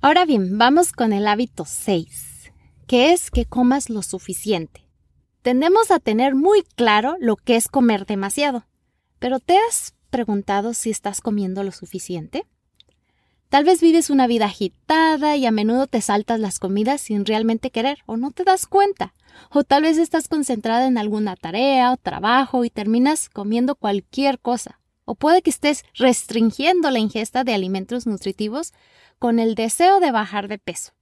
Ahora 0.00 0.24
bien, 0.24 0.56
vamos 0.56 0.92
con 0.92 1.12
el 1.12 1.26
hábito 1.26 1.66
6, 1.66 2.52
que 2.86 3.12
es 3.12 3.30
que 3.30 3.44
comas 3.44 3.90
lo 3.90 4.02
suficiente. 4.02 4.83
Tendemos 5.44 5.90
a 5.90 5.98
tener 5.98 6.34
muy 6.34 6.62
claro 6.62 7.18
lo 7.20 7.36
que 7.36 7.56
es 7.56 7.68
comer 7.68 8.06
demasiado, 8.06 8.64
pero 9.18 9.40
¿te 9.40 9.58
has 9.58 9.92
preguntado 10.08 10.72
si 10.72 10.88
estás 10.88 11.20
comiendo 11.20 11.62
lo 11.62 11.70
suficiente? 11.70 12.46
Tal 13.50 13.64
vez 13.64 13.82
vives 13.82 14.08
una 14.08 14.26
vida 14.26 14.46
agitada 14.46 15.36
y 15.36 15.44
a 15.44 15.50
menudo 15.50 15.86
te 15.86 16.00
saltas 16.00 16.40
las 16.40 16.58
comidas 16.58 17.02
sin 17.02 17.26
realmente 17.26 17.68
querer 17.68 17.98
o 18.06 18.16
no 18.16 18.30
te 18.30 18.44
das 18.44 18.64
cuenta. 18.64 19.12
O 19.50 19.64
tal 19.64 19.82
vez 19.82 19.98
estás 19.98 20.28
concentrada 20.28 20.86
en 20.86 20.96
alguna 20.96 21.36
tarea 21.36 21.92
o 21.92 21.98
trabajo 21.98 22.64
y 22.64 22.70
terminas 22.70 23.28
comiendo 23.28 23.74
cualquier 23.74 24.38
cosa. 24.38 24.80
O 25.04 25.14
puede 25.14 25.42
que 25.42 25.50
estés 25.50 25.84
restringiendo 25.92 26.90
la 26.90 27.00
ingesta 27.00 27.44
de 27.44 27.52
alimentos 27.52 28.06
nutritivos 28.06 28.72
con 29.18 29.38
el 29.38 29.56
deseo 29.56 30.00
de 30.00 30.10
bajar 30.10 30.48
de 30.48 30.56
peso. 30.56 30.94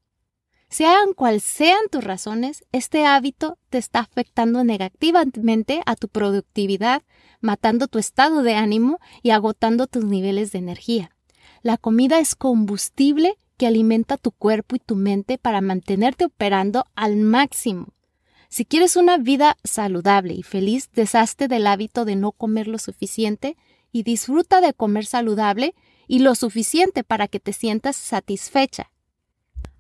Sean 0.73 1.13
cuales 1.13 1.43
sean 1.43 1.83
tus 1.91 2.03
razones, 2.03 2.65
este 2.73 3.05
hábito 3.05 3.59
te 3.69 3.77
está 3.77 3.99
afectando 3.99 4.65
negativamente 4.65 5.83
a 5.85 5.97
tu 5.97 6.09
productividad, 6.09 7.03
matando 7.43 7.89
tu 7.89 7.99
estado 7.99 8.43
de 8.43 8.55
ánimo 8.55 8.99
y 9.23 9.33
agotando 9.33 9.87
tus 9.87 10.07
niveles 10.07 10.51
de 10.51 10.61
energía. 10.61 11.15
La 11.61 11.77
comida 11.77 12.21
es 12.21 12.35
combustible 12.35 13.37
que 13.59 13.67
alimenta 13.67 14.17
tu 14.17 14.31
cuerpo 14.31 14.75
y 14.75 14.79
tu 14.79 14.97
mente 14.97 15.37
para 15.37 15.61
mantenerte 15.61 16.25
operando 16.25 16.87
al 16.95 17.17
máximo. 17.17 17.89
Si 18.49 18.65
quieres 18.65 18.97
una 18.97 19.19
vida 19.19 19.59
saludable 19.65 20.33
y 20.33 20.43
feliz, 20.43 20.89
deshazte 20.95 21.49
del 21.49 21.67
hábito 21.67 22.07
de 22.07 22.17
no 22.17 22.33
comer 22.33 22.67
lo 22.67 22.79
suficiente 22.79 23.59
y 23.93 24.05
disfruta 24.05 24.63
de 24.63 24.73
comer 24.73 25.05
saludable 25.05 25.75
y 26.09 26.21
lo 26.21 26.35
suficiente 26.35 27.05
para 27.05 27.29
que 27.29 27.41
te 27.41 27.53
sientas 27.53 27.95
satisfecha. 27.95 28.92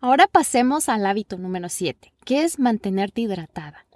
Ahora 0.00 0.26
pasemos 0.26 0.88
al 0.88 1.06
hábito 1.06 1.38
número 1.38 1.68
7, 1.68 2.12
que 2.24 2.44
es 2.44 2.58
mantenerte 2.58 3.20
hidratada. 3.20 3.86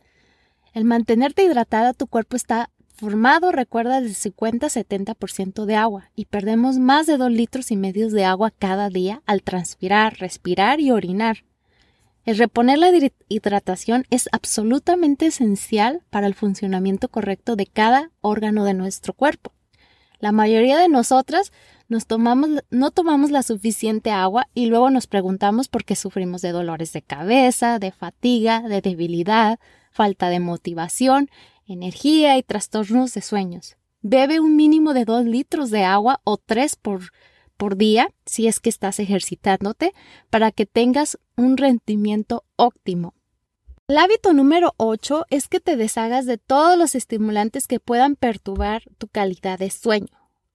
El 0.72 0.84
mantenerte 0.84 1.42
hidratada, 1.42 1.94
tu 1.94 2.06
cuerpo 2.06 2.36
está 2.36 2.70
formado, 2.94 3.52
recuerda, 3.52 4.00
del 4.00 4.14
50-70% 4.14 5.64
de 5.64 5.76
agua 5.76 6.10
y 6.14 6.26
perdemos 6.26 6.78
más 6.78 7.06
de 7.06 7.16
2 7.16 7.30
litros 7.30 7.70
y 7.70 7.76
medio 7.76 8.08
de 8.10 8.24
agua 8.24 8.50
cada 8.50 8.88
día 8.88 9.22
al 9.26 9.42
transpirar, 9.42 10.18
respirar 10.18 10.80
y 10.80 10.90
orinar. 10.90 11.44
El 12.24 12.38
reponer 12.38 12.78
la 12.78 12.90
hidratación 13.28 14.04
es 14.10 14.28
absolutamente 14.32 15.26
esencial 15.26 16.02
para 16.10 16.26
el 16.26 16.34
funcionamiento 16.34 17.08
correcto 17.08 17.54
de 17.54 17.66
cada 17.66 18.10
órgano 18.20 18.64
de 18.64 18.74
nuestro 18.74 19.12
cuerpo. 19.12 19.52
La 20.18 20.32
mayoría 20.32 20.78
de 20.78 20.88
nosotras 20.88 21.52
no 21.88 22.90
tomamos 22.90 23.30
la 23.30 23.42
suficiente 23.42 24.10
agua 24.10 24.48
y 24.54 24.66
luego 24.66 24.90
nos 24.90 25.06
preguntamos 25.06 25.68
por 25.68 25.84
qué 25.84 25.94
sufrimos 25.94 26.42
de 26.42 26.52
dolores 26.52 26.92
de 26.92 27.02
cabeza, 27.02 27.78
de 27.78 27.92
fatiga, 27.92 28.62
de 28.62 28.80
debilidad, 28.80 29.58
falta 29.92 30.28
de 30.28 30.40
motivación 30.40 31.28
energía 31.66 32.38
y 32.38 32.42
trastornos 32.42 33.14
de 33.14 33.22
sueños. 33.22 33.76
Bebe 34.02 34.40
un 34.40 34.56
mínimo 34.56 34.94
de 34.94 35.04
2 35.04 35.24
litros 35.24 35.70
de 35.70 35.84
agua 35.84 36.20
o 36.24 36.36
3 36.36 36.76
por, 36.76 37.12
por 37.56 37.76
día 37.76 38.10
si 38.24 38.46
es 38.46 38.60
que 38.60 38.68
estás 38.68 39.00
ejercitándote 39.00 39.92
para 40.30 40.52
que 40.52 40.66
tengas 40.66 41.18
un 41.36 41.56
rendimiento 41.56 42.44
óptimo. 42.56 43.15
El 43.88 43.98
hábito 43.98 44.32
número 44.32 44.74
8 44.78 45.26
es 45.30 45.46
que 45.46 45.60
te 45.60 45.76
deshagas 45.76 46.26
de 46.26 46.38
todos 46.38 46.76
los 46.76 46.96
estimulantes 46.96 47.68
que 47.68 47.78
puedan 47.78 48.16
perturbar 48.16 48.82
tu 48.98 49.06
calidad 49.06 49.60
de 49.60 49.70
sueño. 49.70 50.08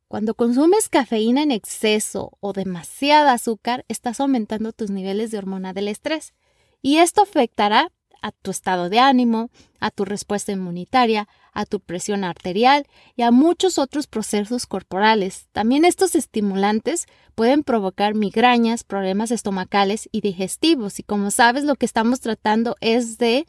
Cuando 0.10 0.34
consumes 0.34 0.90
cafeína 0.90 1.42
en 1.42 1.52
exceso 1.52 2.38
o 2.42 2.52
demasiada 2.52 3.32
azúcar, 3.32 3.86
estás 3.88 4.20
aumentando 4.20 4.74
tus 4.74 4.92
niveles 4.92 5.32
de 5.32 5.38
hormona 5.38 5.72
del 5.72 5.88
estrés 5.88 6.34
y 6.82 6.98
esto 6.98 7.22
afectará 7.22 7.94
a 8.22 8.34
tu 8.34 8.52
estado 8.52 8.90
de 8.90 9.00
ánimo, 9.00 9.50
a 9.80 9.92
tu 9.92 10.04
respuesta 10.04 10.52
inmunitaria, 10.52 11.30
a 11.52 11.66
tu 11.66 11.80
presión 11.80 12.24
arterial 12.24 12.88
y 13.16 13.24
a 13.24 13.32
muchos 13.32 13.78
otros 13.78 14.08
procesos 14.08 14.66
corporales. 14.66 15.48
También 15.52 15.86
estos 15.86 16.16
estimulantes 16.16 17.08
pueden 17.36 17.64
provocar 17.64 18.16
migrañas, 18.16 18.84
problemas 18.84 19.32
estomacales 19.32 20.08
y 20.12 20.22
digestivos. 20.22 21.00
Y 21.00 21.04
como 21.04 21.32
sabes, 21.32 21.64
lo 21.64 21.76
que 21.76 21.86
estamos 21.86 22.22
tratando 22.22 22.76
es 22.80 23.18
de 23.18 23.46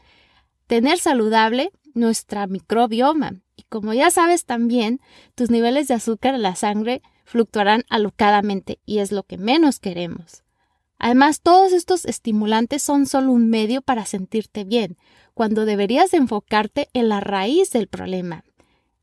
tener 0.67 0.99
saludable 0.99 1.71
nuestra 1.95 2.47
microbioma. 2.47 3.35
Y 3.57 3.63
como 3.65 3.93
ya 3.93 4.11
sabes 4.11 4.45
también, 4.45 5.01
tus 5.35 5.51
niveles 5.51 5.89
de 5.89 5.95
azúcar 5.95 6.35
en 6.35 6.43
la 6.43 6.57
sangre 6.57 7.03
fluctuarán 7.25 7.85
alocadamente 7.89 8.79
y 8.85 8.99
es 8.99 9.13
lo 9.13 9.23
que 9.23 9.39
menos 9.39 9.79
queremos. 9.79 10.43
Además, 10.99 11.41
todos 11.41 11.73
estos 11.73 12.05
estimulantes 12.05 12.83
son 12.83 13.07
solo 13.07 13.33
un 13.33 13.51
medio 13.51 13.83
para 13.83 14.07
sentirte 14.07 14.63
bien, 14.65 14.97
cuando 15.35 15.65
deberías 15.65 16.15
enfocarte 16.15 16.89
en 16.93 17.09
la 17.09 17.21
raíz 17.21 17.71
del 17.71 17.89
problema. 17.89 18.45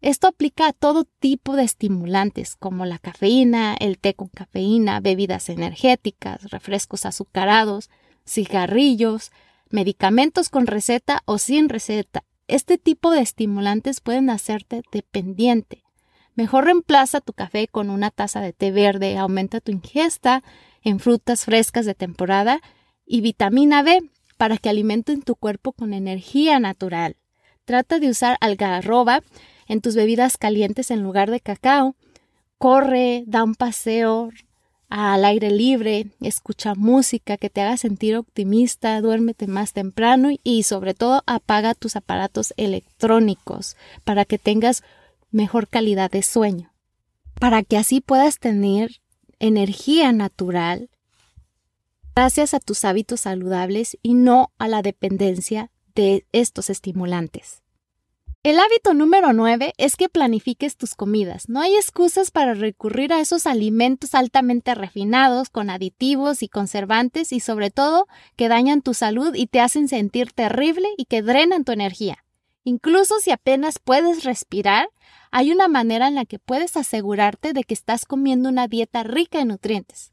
Esto 0.02 0.28
aplica 0.28 0.68
a 0.68 0.74
todo 0.74 1.04
tipo 1.04 1.58
de 1.58 1.64
estimulantes, 1.64 2.56
como 2.56 2.86
la 2.86 3.00
cafeína, 3.00 3.76
el 3.80 4.00
té 4.00 4.14
con 4.14 4.30
cafeína, 4.30 5.02
bebidas 5.02 5.50
energéticas, 5.50 6.52
refrescos 6.52 7.06
azucarados, 7.06 7.90
cigarrillos, 8.26 9.32
medicamentos 9.70 10.50
con 10.50 10.68
receta 10.68 11.22
o 11.26 11.38
sin 11.38 11.68
receta. 11.68 12.24
Este 12.48 12.78
tipo 12.78 13.12
de 13.12 13.22
estimulantes 13.22 14.00
pueden 14.00 14.30
hacerte 14.30 14.84
dependiente. 14.92 15.84
Mejor 16.34 16.66
reemplaza 16.66 17.20
tu 17.20 17.34
café 17.34 17.68
con 17.68 17.90
una 17.90 18.10
taza 18.10 18.40
de 18.40 18.54
té 18.54 18.72
verde, 18.72 19.18
aumenta 19.18 19.60
tu 19.60 19.74
ingesta 19.74 20.44
en 20.82 21.00
frutas 21.00 21.44
frescas 21.44 21.86
de 21.86 21.94
temporada 21.94 22.62
y 23.06 23.20
vitamina 23.20 23.84
B 23.84 24.10
para 24.40 24.58
que 24.58 24.70
alimenten 24.70 25.22
tu 25.22 25.36
cuerpo 25.36 25.74
con 25.74 25.94
energía 25.94 26.62
natural. 26.62 27.18
Trata 27.66 28.00
de 28.00 28.08
usar 28.08 28.38
algarroba 28.40 29.22
en 29.68 29.82
tus 29.82 29.96
bebidas 29.96 30.38
calientes 30.38 30.92
en 30.92 31.04
lugar 31.04 31.30
de 31.30 31.42
cacao. 31.42 31.98
Corre, 32.58 33.26
da 33.28 33.44
un 33.44 33.54
paseo 33.54 34.30
al 34.88 35.26
aire 35.26 35.52
libre, 35.52 36.08
escucha 36.22 36.74
música 36.74 37.36
que 37.36 37.50
te 37.50 37.60
haga 37.60 37.76
sentir 37.76 38.16
optimista, 38.16 39.02
duérmete 39.02 39.46
más 39.46 39.74
temprano 39.74 40.30
y 40.42 40.64
sobre 40.64 40.94
todo 40.94 41.22
apaga 41.28 41.74
tus 41.76 41.98
aparatos 41.98 42.54
electrónicos 42.56 43.76
para 44.06 44.24
que 44.24 44.38
tengas 44.38 44.84
mejor 45.32 45.68
calidad 45.68 46.12
de 46.12 46.24
sueño. 46.24 46.72
Para 47.42 47.62
que 47.64 47.76
así 47.76 48.00
puedas 48.00 48.40
tener 48.40 49.02
energía 49.38 50.14
natural 50.14 50.90
gracias 52.20 52.54
a 52.54 52.60
tus 52.60 52.84
hábitos 52.84 53.22
saludables 53.22 53.98
y 54.04 54.14
no 54.14 54.52
a 54.58 54.68
la 54.68 54.82
dependencia 54.82 55.72
de 55.96 56.26
estos 56.34 56.70
estimulantes. 56.70 57.64
El 58.44 58.60
hábito 58.60 58.94
número 58.94 59.32
9 59.32 59.74
es 59.78 59.96
que 59.96 60.10
planifiques 60.10 60.76
tus 60.76 60.96
comidas. 60.96 61.48
No 61.48 61.62
hay 61.62 61.76
excusas 61.76 62.30
para 62.30 62.56
recurrir 62.56 63.14
a 63.14 63.22
esos 63.22 63.48
alimentos 63.48 64.16
altamente 64.16 64.76
refinados, 64.76 65.50
con 65.50 65.70
aditivos 65.70 66.44
y 66.44 66.50
conservantes 66.50 67.32
y 67.32 67.40
sobre 67.40 67.72
todo 67.72 68.06
que 68.36 68.50
dañan 68.50 68.82
tu 68.82 68.94
salud 68.94 69.34
y 69.34 69.48
te 69.48 69.62
hacen 69.62 69.88
sentir 69.88 70.34
terrible 70.34 70.90
y 70.98 71.06
que 71.06 71.22
drenan 71.22 71.64
tu 71.64 71.72
energía. 71.72 72.26
Incluso 72.66 73.20
si 73.22 73.32
apenas 73.32 73.80
puedes 73.82 74.26
respirar, 74.26 74.90
hay 75.32 75.54
una 75.54 75.70
manera 75.70 76.10
en 76.10 76.16
la 76.16 76.26
que 76.26 76.38
puedes 76.38 76.76
asegurarte 76.76 77.54
de 77.54 77.64
que 77.64 77.74
estás 77.74 78.04
comiendo 78.04 78.50
una 78.50 78.68
dieta 78.68 79.04
rica 79.04 79.40
en 79.40 79.48
nutrientes. 79.48 80.12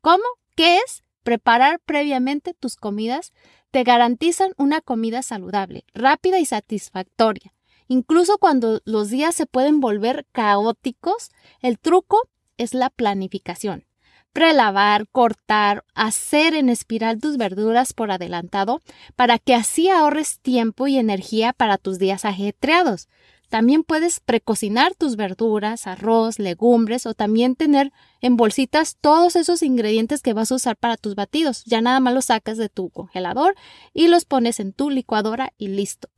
¿Cómo? 0.00 0.24
¿Qué 0.56 0.78
es? 0.78 1.03
Preparar 1.24 1.80
previamente 1.80 2.54
tus 2.54 2.76
comidas 2.76 3.32
te 3.70 3.82
garantizan 3.82 4.52
una 4.56 4.80
comida 4.80 5.22
saludable, 5.22 5.84
rápida 5.94 6.38
y 6.38 6.44
satisfactoria. 6.44 7.52
Incluso 7.88 8.38
cuando 8.38 8.80
los 8.84 9.10
días 9.10 9.34
se 9.34 9.46
pueden 9.46 9.80
volver 9.80 10.26
caóticos, 10.32 11.30
el 11.60 11.78
truco 11.78 12.28
es 12.56 12.74
la 12.74 12.90
planificación. 12.90 13.86
Prelavar, 14.34 15.08
cortar, 15.08 15.84
hacer 15.94 16.54
en 16.54 16.68
espiral 16.68 17.20
tus 17.20 17.36
verduras 17.36 17.94
por 17.94 18.10
adelantado 18.10 18.82
para 19.16 19.38
que 19.38 19.54
así 19.54 19.88
ahorres 19.88 20.40
tiempo 20.40 20.86
y 20.88 20.98
energía 20.98 21.52
para 21.52 21.78
tus 21.78 21.98
días 21.98 22.24
ajetreados. 22.24 23.08
También 23.54 23.84
puedes 23.84 24.18
precocinar 24.18 24.96
tus 24.96 25.14
verduras, 25.14 25.86
arroz, 25.86 26.40
legumbres 26.40 27.06
o 27.06 27.14
también 27.14 27.54
tener 27.54 27.92
en 28.20 28.36
bolsitas 28.36 28.96
todos 29.00 29.36
esos 29.36 29.62
ingredientes 29.62 30.22
que 30.22 30.32
vas 30.32 30.50
a 30.50 30.56
usar 30.56 30.76
para 30.76 30.96
tus 30.96 31.14
batidos. 31.14 31.62
Ya 31.64 31.80
nada 31.80 32.00
más 32.00 32.14
los 32.14 32.24
sacas 32.24 32.58
de 32.58 32.68
tu 32.68 32.90
congelador 32.90 33.54
y 33.92 34.08
los 34.08 34.24
pones 34.24 34.58
en 34.58 34.72
tu 34.72 34.90
licuadora 34.90 35.52
y 35.56 35.68
listo. 35.68 36.08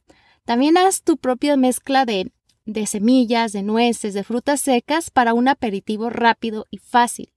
También 0.47 0.79
haz 0.79 1.03
tu 1.03 1.19
propia 1.19 1.59
mezcla 1.59 2.07
de, 2.07 2.33
de 2.65 2.87
semillas, 2.87 3.53
de 3.53 3.63
nueces, 3.63 4.15
de 4.15 4.25
frutas 4.25 4.63
secas 4.63 5.11
para 5.11 5.35
un 5.35 5.47
aperitivo 5.49 6.09
rápido 6.09 6.67
y 6.71 6.79
fácil. 6.79 7.35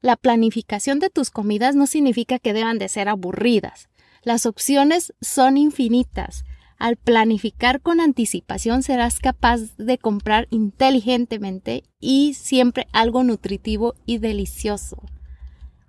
La 0.00 0.16
planificación 0.16 0.98
de 0.98 1.10
tus 1.10 1.28
comidas 1.28 1.74
no 1.74 1.86
significa 1.86 2.38
que 2.38 2.54
deban 2.54 2.78
de 2.78 2.88
ser 2.88 3.10
aburridas. 3.10 3.90
Las 4.22 4.46
opciones 4.46 5.12
son 5.20 5.58
infinitas. 5.58 6.42
Al 6.82 6.96
planificar 6.96 7.80
con 7.80 8.00
anticipación 8.00 8.82
serás 8.82 9.20
capaz 9.20 9.76
de 9.76 9.98
comprar 9.98 10.48
inteligentemente 10.50 11.84
y 12.00 12.34
siempre 12.34 12.88
algo 12.92 13.22
nutritivo 13.22 13.94
y 14.04 14.18
delicioso. 14.18 14.96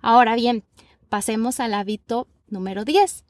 Ahora 0.00 0.36
bien, 0.36 0.62
pasemos 1.08 1.58
al 1.58 1.74
hábito 1.74 2.28
número 2.46 2.84
10, 2.84 3.24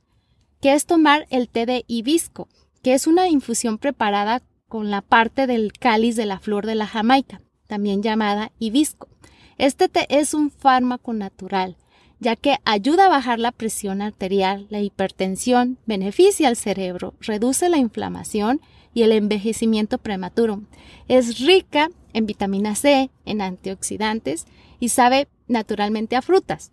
que 0.61 0.75
es 0.75 0.85
tomar 0.85 1.27
el 1.31 1.49
té 1.49 1.65
de 1.65 1.87
hibisco 1.87 2.49
que 2.83 2.93
es 2.93 3.07
una 3.07 3.31
infusión 3.31 3.79
preparada 3.79 4.43
con 4.69 4.91
la 4.91 5.01
parte 5.01 5.47
del 5.47 5.73
cáliz 5.73 6.17
de 6.17 6.27
la 6.27 6.41
flor 6.41 6.67
de 6.67 6.75
la 6.75 6.87
Jamaica, 6.87 7.41
también 7.67 8.03
llamada 8.03 8.53
hibisco. 8.59 9.09
Este 9.57 9.89
té 9.89 10.07
es 10.11 10.35
un 10.35 10.51
fármaco 10.51 11.15
natural, 11.15 11.79
ya 12.25 12.37
que 12.37 12.57
ayuda 12.65 13.05
a 13.05 13.11
bajar 13.11 13.39
la 13.39 13.53
presión 13.53 14.01
arterial, 14.01 14.67
la 14.71 14.81
hipertensión, 14.81 15.77
beneficia 15.85 16.49
al 16.49 16.57
cerebro, 16.57 17.13
reduce 17.21 17.69
la 17.69 17.77
inflamación 17.77 18.63
y 18.95 19.03
el 19.03 19.13
envejecimiento 19.13 19.99
prematuro. 19.99 20.63
Es 21.07 21.39
rica 21.41 21.91
en 22.15 22.25
vitamina 22.25 22.77
C, 22.77 23.11
en 23.27 23.43
antioxidantes 23.43 24.47
y 24.81 24.89
sabe 24.89 25.29
naturalmente 25.49 26.17
a 26.17 26.23
frutas. 26.23 26.73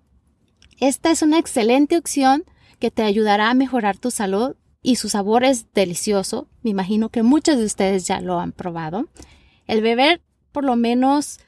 Esta 0.79 1.11
es 1.11 1.21
una 1.21 1.37
excelente 1.37 1.97
opción 1.97 2.45
que 2.79 2.89
te 2.89 3.03
ayudará 3.03 3.49
a 3.49 3.53
mejorar 3.53 3.97
tu 3.97 4.09
salud 4.09 4.55
y 4.81 4.95
su 4.95 5.09
sabor 5.09 5.43
es 5.43 5.73
delicioso. 5.73 6.47
Me 6.63 6.69
imagino 6.69 7.09
que 7.09 7.23
muchos 7.23 7.57
de 7.57 7.65
ustedes 7.65 8.07
ya 8.07 8.21
lo 8.21 8.39
han 8.39 8.53
probado. 8.53 9.09
El 9.67 9.81
beber 9.81 10.21
por 10.53 10.63
lo 10.63 10.77
menos 10.77 11.41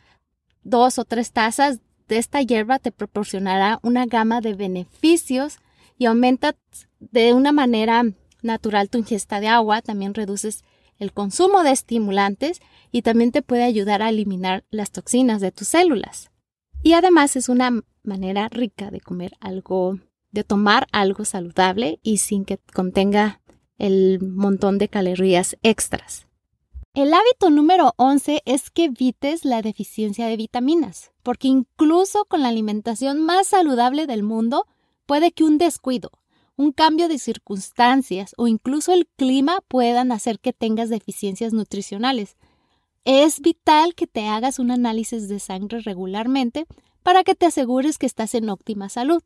dos 0.64 1.00
o 1.00 1.06
tres 1.06 1.32
tazas 1.32 1.80
esta 2.10 2.42
hierba 2.42 2.80
te 2.80 2.92
proporcionará 2.92 3.80
una 3.82 4.06
gama 4.06 4.42
de 4.42 4.54
beneficios 4.54 5.58
y 5.98 6.06
aumenta 6.06 6.56
de 7.00 7.34
una 7.34 7.52
manera 7.52 8.04
natural 8.42 8.90
tu 8.90 8.98
ingesta 8.98 9.40
de 9.40 9.48
agua, 9.48 9.82
también 9.82 10.14
reduces 10.14 10.64
el 11.00 11.12
consumo 11.12 11.64
de 11.64 11.72
estimulantes 11.72 12.62
y 12.92 13.02
también 13.02 13.32
te 13.32 13.42
puede 13.42 13.64
ayudar 13.64 14.02
a 14.02 14.10
eliminar 14.10 14.64
las 14.70 14.92
toxinas 14.92 15.42
de 15.42 15.52
tus 15.52 15.68
células. 15.70 16.30
Y 16.84 16.94
además 16.94 17.36
es 17.36 17.50
una 17.50 17.82
manera 18.04 18.50
rica 18.50 18.92
de 18.92 19.00
comer 19.00 19.34
algo 19.40 20.00
de 20.32 20.44
tomar 20.44 20.88
algo 20.92 21.26
saludable 21.26 22.00
y 22.02 22.18
sin 22.18 22.44
que 22.44 22.58
contenga 22.74 23.40
el 23.78 24.20
montón 24.20 24.80
de 24.80 24.90
calorías 24.90 25.58
extras. 25.62 26.28
El 26.96 27.14
hábito 27.14 27.50
número 27.50 27.94
11 27.98 28.42
es 28.46 28.70
que 28.70 28.86
evites 28.86 29.46
la 29.46 29.62
deficiencia 29.62 30.28
de 30.28 30.36
vitaminas, 30.36 31.13
porque 31.24 31.48
incluso 31.48 32.26
con 32.26 32.44
la 32.44 32.50
alimentación 32.50 33.20
más 33.20 33.48
saludable 33.48 34.06
del 34.06 34.24
mundo, 34.24 34.68
puede 35.06 35.32
que 35.32 35.44
un 35.44 35.58
descuido, 35.58 36.12
un 36.56 36.72
cambio 36.72 37.08
de 37.08 37.18
circunstancias 37.18 38.34
o 38.38 38.48
incluso 38.48 38.94
el 38.94 39.08
clima 39.08 39.60
puedan 39.68 40.12
hacer 40.12 40.40
que 40.40 40.54
tengas 40.54 40.90
deficiencias 40.90 41.54
nutricionales. 41.54 42.38
Es 43.06 43.40
vital 43.40 43.96
que 43.96 44.08
te 44.08 44.28
hagas 44.28 44.60
un 44.60 44.72
análisis 44.72 45.28
de 45.28 45.40
sangre 45.40 45.80
regularmente 45.82 46.68
para 47.02 47.24
que 47.24 47.36
te 47.36 47.46
asegures 47.46 47.98
que 47.98 48.06
estás 48.06 48.36
en 48.36 48.50
óptima 48.50 48.90
salud. 48.90 49.22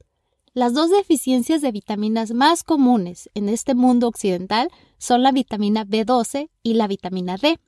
Las 0.54 0.74
dos 0.74 0.90
deficiencias 0.90 1.62
de 1.62 1.72
vitaminas 1.72 2.32
más 2.32 2.64
comunes 2.64 3.30
en 3.36 3.50
este 3.50 3.76
mundo 3.76 4.08
occidental 4.08 4.70
son 4.98 5.22
la 5.22 5.32
vitamina 5.32 5.86
B12 5.86 6.50
y 6.64 6.74
la 6.74 6.88
vitamina 6.88 7.38
D. 7.38 7.60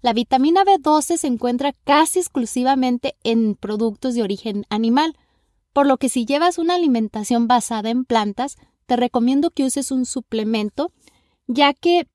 La 0.00 0.12
vitamina 0.12 0.64
B12 0.64 1.16
se 1.16 1.26
encuentra 1.26 1.72
casi 1.84 2.20
exclusivamente 2.20 3.16
en 3.24 3.54
productos 3.54 4.14
de 4.14 4.22
origen 4.22 4.64
animal, 4.70 5.16
por 5.72 5.86
lo 5.86 5.96
que 5.96 6.08
si 6.08 6.24
llevas 6.24 6.58
una 6.58 6.74
alimentación 6.74 7.48
basada 7.48 7.90
en 7.90 8.04
plantas, 8.04 8.56
te 8.86 8.96
recomiendo 8.96 9.50
que 9.50 9.64
uses 9.64 9.90
un 9.90 10.06
suplemento, 10.06 10.92
ya 11.46 11.74
que 11.74 12.08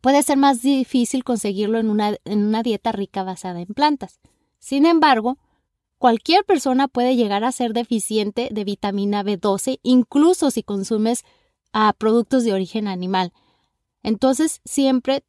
puede 0.00 0.22
ser 0.22 0.36
más 0.36 0.62
difícil 0.62 1.24
conseguirlo 1.24 1.78
en 1.78 1.90
una, 1.90 2.16
en 2.24 2.44
una 2.44 2.62
dieta 2.62 2.92
rica 2.92 3.22
basada 3.22 3.60
en 3.60 3.68
plantas. 3.68 4.20
Sin 4.58 4.86
embargo, 4.86 5.38
Cualquier 5.98 6.44
persona 6.44 6.88
puede 6.88 7.16
llegar 7.16 7.42
a 7.44 7.52
ser 7.52 7.72
deficiente 7.72 8.48
de 8.52 8.64
vitamina 8.64 9.24
B12, 9.24 9.80
incluso 9.82 10.50
si 10.50 10.62
consumes 10.62 11.24
ah, 11.72 11.94
productos 11.96 12.44
de 12.44 12.52
origen 12.52 12.86
animal. 12.86 13.32
Entonces, 14.02 14.60
siempre 14.64 15.24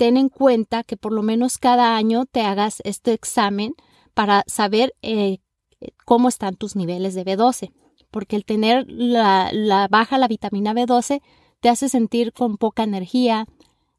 ten 0.00 0.16
en 0.16 0.30
cuenta 0.30 0.82
que 0.82 0.96
por 0.96 1.12
lo 1.12 1.20
menos 1.20 1.58
cada 1.58 1.94
año 1.94 2.24
te 2.24 2.40
hagas 2.40 2.80
este 2.84 3.12
examen 3.12 3.74
para 4.14 4.44
saber 4.46 4.94
eh, 5.02 5.40
cómo 6.06 6.30
están 6.30 6.56
tus 6.56 6.74
niveles 6.74 7.14
de 7.14 7.22
B12, 7.22 7.70
porque 8.10 8.36
el 8.36 8.46
tener 8.46 8.86
la, 8.88 9.50
la 9.52 9.88
baja 9.88 10.16
la 10.16 10.26
vitamina 10.26 10.72
B12 10.72 11.20
te 11.60 11.68
hace 11.68 11.90
sentir 11.90 12.32
con 12.32 12.56
poca 12.56 12.82
energía, 12.82 13.44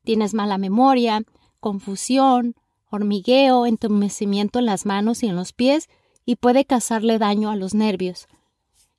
tienes 0.04 0.34
mala 0.34 0.58
memoria, 0.58 1.22
confusión, 1.60 2.56
hormigueo, 2.90 3.68
entumecimiento 3.68 4.58
en 4.58 4.66
las 4.66 4.88
manos 4.88 5.22
y 5.22 5.28
en 5.28 5.36
los 5.36 5.54
pies 5.54 5.88
y 6.26 6.38
puede 6.38 6.66
causarle 6.66 7.20
daño 7.20 7.52
a 7.52 7.56
los 7.56 7.76
nervios. 7.76 8.26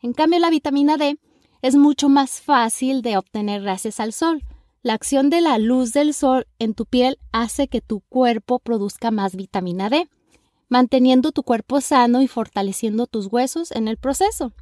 En 0.02 0.12
cambio, 0.12 0.38
la 0.38 0.50
vitamina 0.50 0.96
D 0.98 1.18
es 1.62 1.74
mucho 1.74 2.08
más 2.08 2.40
fácil 2.40 3.02
de 3.02 3.16
obtener 3.16 3.60
gracias 3.60 3.98
al 3.98 4.12
sol. 4.12 4.44
La 4.82 4.94
acción 4.94 5.30
de 5.30 5.40
la 5.40 5.58
luz 5.58 5.92
del 5.92 6.12
sol 6.12 6.48
en 6.58 6.74
tu 6.74 6.86
piel 6.86 7.20
hace 7.30 7.68
que 7.68 7.80
tu 7.80 8.00
cuerpo 8.00 8.58
produzca 8.58 9.12
más 9.12 9.36
vitamina 9.36 9.88
D, 9.88 10.08
manteniendo 10.68 11.30
tu 11.30 11.44
cuerpo 11.44 11.80
sano 11.80 12.20
y 12.20 12.26
fortaleciendo 12.26 13.06
tus 13.06 13.26
huesos 13.26 13.70
en 13.70 13.86
el 13.86 13.96
proceso. 13.96 14.52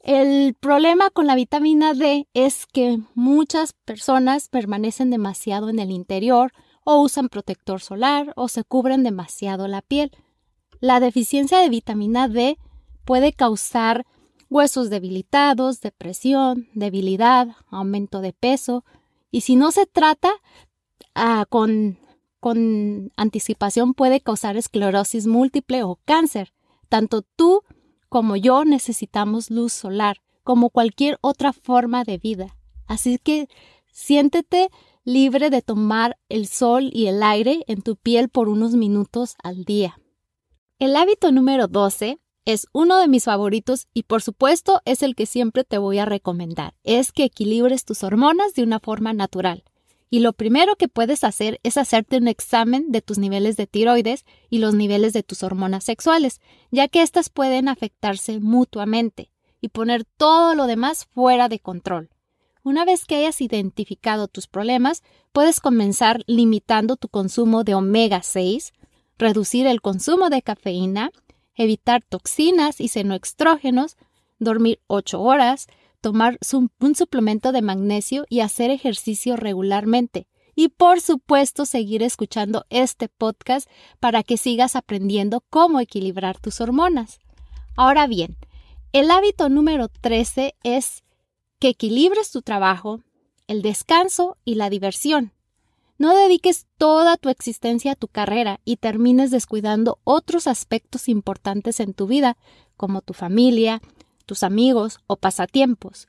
El 0.00 0.54
problema 0.54 1.10
con 1.10 1.28
la 1.28 1.36
vitamina 1.36 1.94
D 1.94 2.26
es 2.34 2.66
que 2.66 2.98
muchas 3.14 3.74
personas 3.84 4.48
permanecen 4.48 5.10
demasiado 5.10 5.68
en 5.68 5.78
el 5.78 5.92
interior 5.92 6.50
o 6.82 7.00
usan 7.00 7.28
protector 7.28 7.80
solar 7.80 8.32
o 8.34 8.48
se 8.48 8.64
cubren 8.64 9.04
demasiado 9.04 9.68
la 9.68 9.82
piel. 9.82 10.10
La 10.80 10.98
deficiencia 10.98 11.60
de 11.60 11.68
vitamina 11.68 12.26
D 12.26 12.58
puede 13.04 13.32
causar 13.32 14.04
huesos 14.50 14.90
debilitados, 14.90 15.80
depresión, 15.80 16.66
debilidad, 16.74 17.54
aumento 17.70 18.20
de 18.20 18.32
peso 18.32 18.84
y 19.32 19.40
si 19.40 19.56
no 19.56 19.72
se 19.72 19.86
trata 19.86 20.30
ah, 21.16 21.46
con, 21.48 21.98
con 22.38 23.10
anticipación 23.16 23.94
puede 23.94 24.20
causar 24.20 24.56
esclerosis 24.56 25.26
múltiple 25.26 25.82
o 25.82 25.98
cáncer. 26.04 26.52
Tanto 26.88 27.22
tú 27.22 27.62
como 28.08 28.36
yo 28.36 28.64
necesitamos 28.64 29.50
luz 29.50 29.72
solar, 29.72 30.18
como 30.44 30.68
cualquier 30.68 31.18
otra 31.22 31.52
forma 31.54 32.04
de 32.04 32.18
vida. 32.18 32.56
Así 32.86 33.18
que 33.18 33.48
siéntete 33.90 34.68
libre 35.02 35.48
de 35.48 35.62
tomar 35.62 36.18
el 36.28 36.46
sol 36.46 36.90
y 36.92 37.06
el 37.06 37.22
aire 37.22 37.64
en 37.66 37.80
tu 37.80 37.96
piel 37.96 38.28
por 38.28 38.50
unos 38.50 38.74
minutos 38.74 39.34
al 39.42 39.64
día. 39.64 39.98
El 40.78 40.94
hábito 40.94 41.32
número 41.32 41.68
12 41.68 42.18
es 42.44 42.66
uno 42.72 42.98
de 42.98 43.08
mis 43.08 43.24
favoritos 43.24 43.86
y 43.94 44.02
por 44.04 44.22
supuesto 44.22 44.82
es 44.84 45.02
el 45.02 45.14
que 45.14 45.26
siempre 45.26 45.64
te 45.64 45.78
voy 45.78 45.98
a 45.98 46.04
recomendar. 46.04 46.74
Es 46.82 47.12
que 47.12 47.24
equilibres 47.24 47.84
tus 47.84 48.02
hormonas 48.02 48.54
de 48.54 48.62
una 48.62 48.80
forma 48.80 49.12
natural. 49.12 49.64
Y 50.10 50.20
lo 50.20 50.32
primero 50.34 50.76
que 50.76 50.88
puedes 50.88 51.24
hacer 51.24 51.58
es 51.62 51.78
hacerte 51.78 52.18
un 52.18 52.28
examen 52.28 52.92
de 52.92 53.00
tus 53.00 53.18
niveles 53.18 53.56
de 53.56 53.66
tiroides 53.66 54.26
y 54.50 54.58
los 54.58 54.74
niveles 54.74 55.14
de 55.14 55.22
tus 55.22 55.42
hormonas 55.42 55.84
sexuales, 55.84 56.40
ya 56.70 56.88
que 56.88 57.00
éstas 57.00 57.30
pueden 57.30 57.68
afectarse 57.68 58.38
mutuamente 58.38 59.30
y 59.60 59.68
poner 59.68 60.04
todo 60.04 60.54
lo 60.54 60.66
demás 60.66 61.06
fuera 61.06 61.48
de 61.48 61.60
control. 61.60 62.10
Una 62.64 62.84
vez 62.84 63.06
que 63.06 63.16
hayas 63.16 63.40
identificado 63.40 64.28
tus 64.28 64.48
problemas, 64.48 65.02
puedes 65.32 65.60
comenzar 65.60 66.22
limitando 66.26 66.96
tu 66.96 67.08
consumo 67.08 67.64
de 67.64 67.74
omega 67.74 68.22
6, 68.22 68.72
reducir 69.18 69.66
el 69.66 69.80
consumo 69.80 70.30
de 70.30 70.42
cafeína, 70.42 71.10
evitar 71.54 72.02
toxinas 72.02 72.80
y 72.80 72.88
senoestrógenos, 72.88 73.96
dormir 74.38 74.80
8 74.86 75.20
horas, 75.20 75.68
tomar 76.00 76.38
un 76.80 76.94
suplemento 76.94 77.52
de 77.52 77.62
magnesio 77.62 78.26
y 78.28 78.40
hacer 78.40 78.70
ejercicio 78.70 79.36
regularmente. 79.36 80.26
Y 80.54 80.68
por 80.68 81.00
supuesto 81.00 81.64
seguir 81.64 82.02
escuchando 82.02 82.66
este 82.68 83.08
podcast 83.08 83.68
para 84.00 84.22
que 84.22 84.36
sigas 84.36 84.76
aprendiendo 84.76 85.42
cómo 85.48 85.80
equilibrar 85.80 86.38
tus 86.38 86.60
hormonas. 86.60 87.20
Ahora 87.76 88.06
bien, 88.06 88.36
el 88.92 89.10
hábito 89.10 89.48
número 89.48 89.88
13 89.88 90.54
es 90.62 91.02
que 91.58 91.68
equilibres 91.68 92.30
tu 92.30 92.42
trabajo, 92.42 93.00
el 93.46 93.62
descanso 93.62 94.36
y 94.44 94.56
la 94.56 94.68
diversión. 94.68 95.32
No 96.02 96.16
dediques 96.16 96.66
toda 96.78 97.16
tu 97.16 97.28
existencia 97.28 97.92
a 97.92 97.94
tu 97.94 98.08
carrera 98.08 98.58
y 98.64 98.78
termines 98.78 99.30
descuidando 99.30 100.00
otros 100.02 100.48
aspectos 100.48 101.08
importantes 101.08 101.78
en 101.78 101.94
tu 101.94 102.08
vida, 102.08 102.36
como 102.76 103.02
tu 103.02 103.12
familia, 103.12 103.80
tus 104.26 104.42
amigos 104.42 104.98
o 105.06 105.14
pasatiempos. 105.14 106.08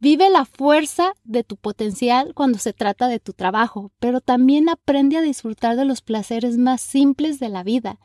Vive 0.00 0.28
la 0.28 0.44
fuerza 0.44 1.12
de 1.22 1.44
tu 1.44 1.54
potencial 1.56 2.34
cuando 2.34 2.58
se 2.58 2.72
trata 2.72 3.06
de 3.06 3.20
tu 3.20 3.32
trabajo, 3.32 3.92
pero 4.00 4.20
también 4.20 4.68
aprende 4.68 5.16
a 5.16 5.22
disfrutar 5.22 5.76
de 5.76 5.84
los 5.84 6.02
placeres 6.02 6.58
más 6.58 6.80
simples 6.80 7.38
de 7.38 7.48
la 7.48 7.62
vida, 7.62 8.00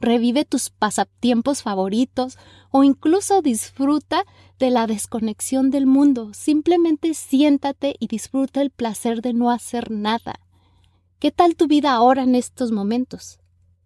revive 0.00 0.46
tus 0.46 0.70
pasatiempos 0.70 1.60
favoritos 1.60 2.38
o 2.70 2.82
incluso 2.82 3.42
disfruta 3.42 4.24
de 4.58 4.70
la 4.70 4.86
desconexión 4.86 5.68
del 5.68 5.84
mundo. 5.84 6.32
Simplemente 6.32 7.12
siéntate 7.12 7.94
y 7.98 8.06
disfruta 8.06 8.62
el 8.62 8.70
placer 8.70 9.20
de 9.20 9.34
no 9.34 9.50
hacer 9.50 9.90
nada. 9.90 10.40
¿Qué 11.18 11.30
tal 11.30 11.56
tu 11.56 11.66
vida 11.66 11.92
ahora 11.92 12.22
en 12.22 12.34
estos 12.34 12.72
momentos? 12.72 13.40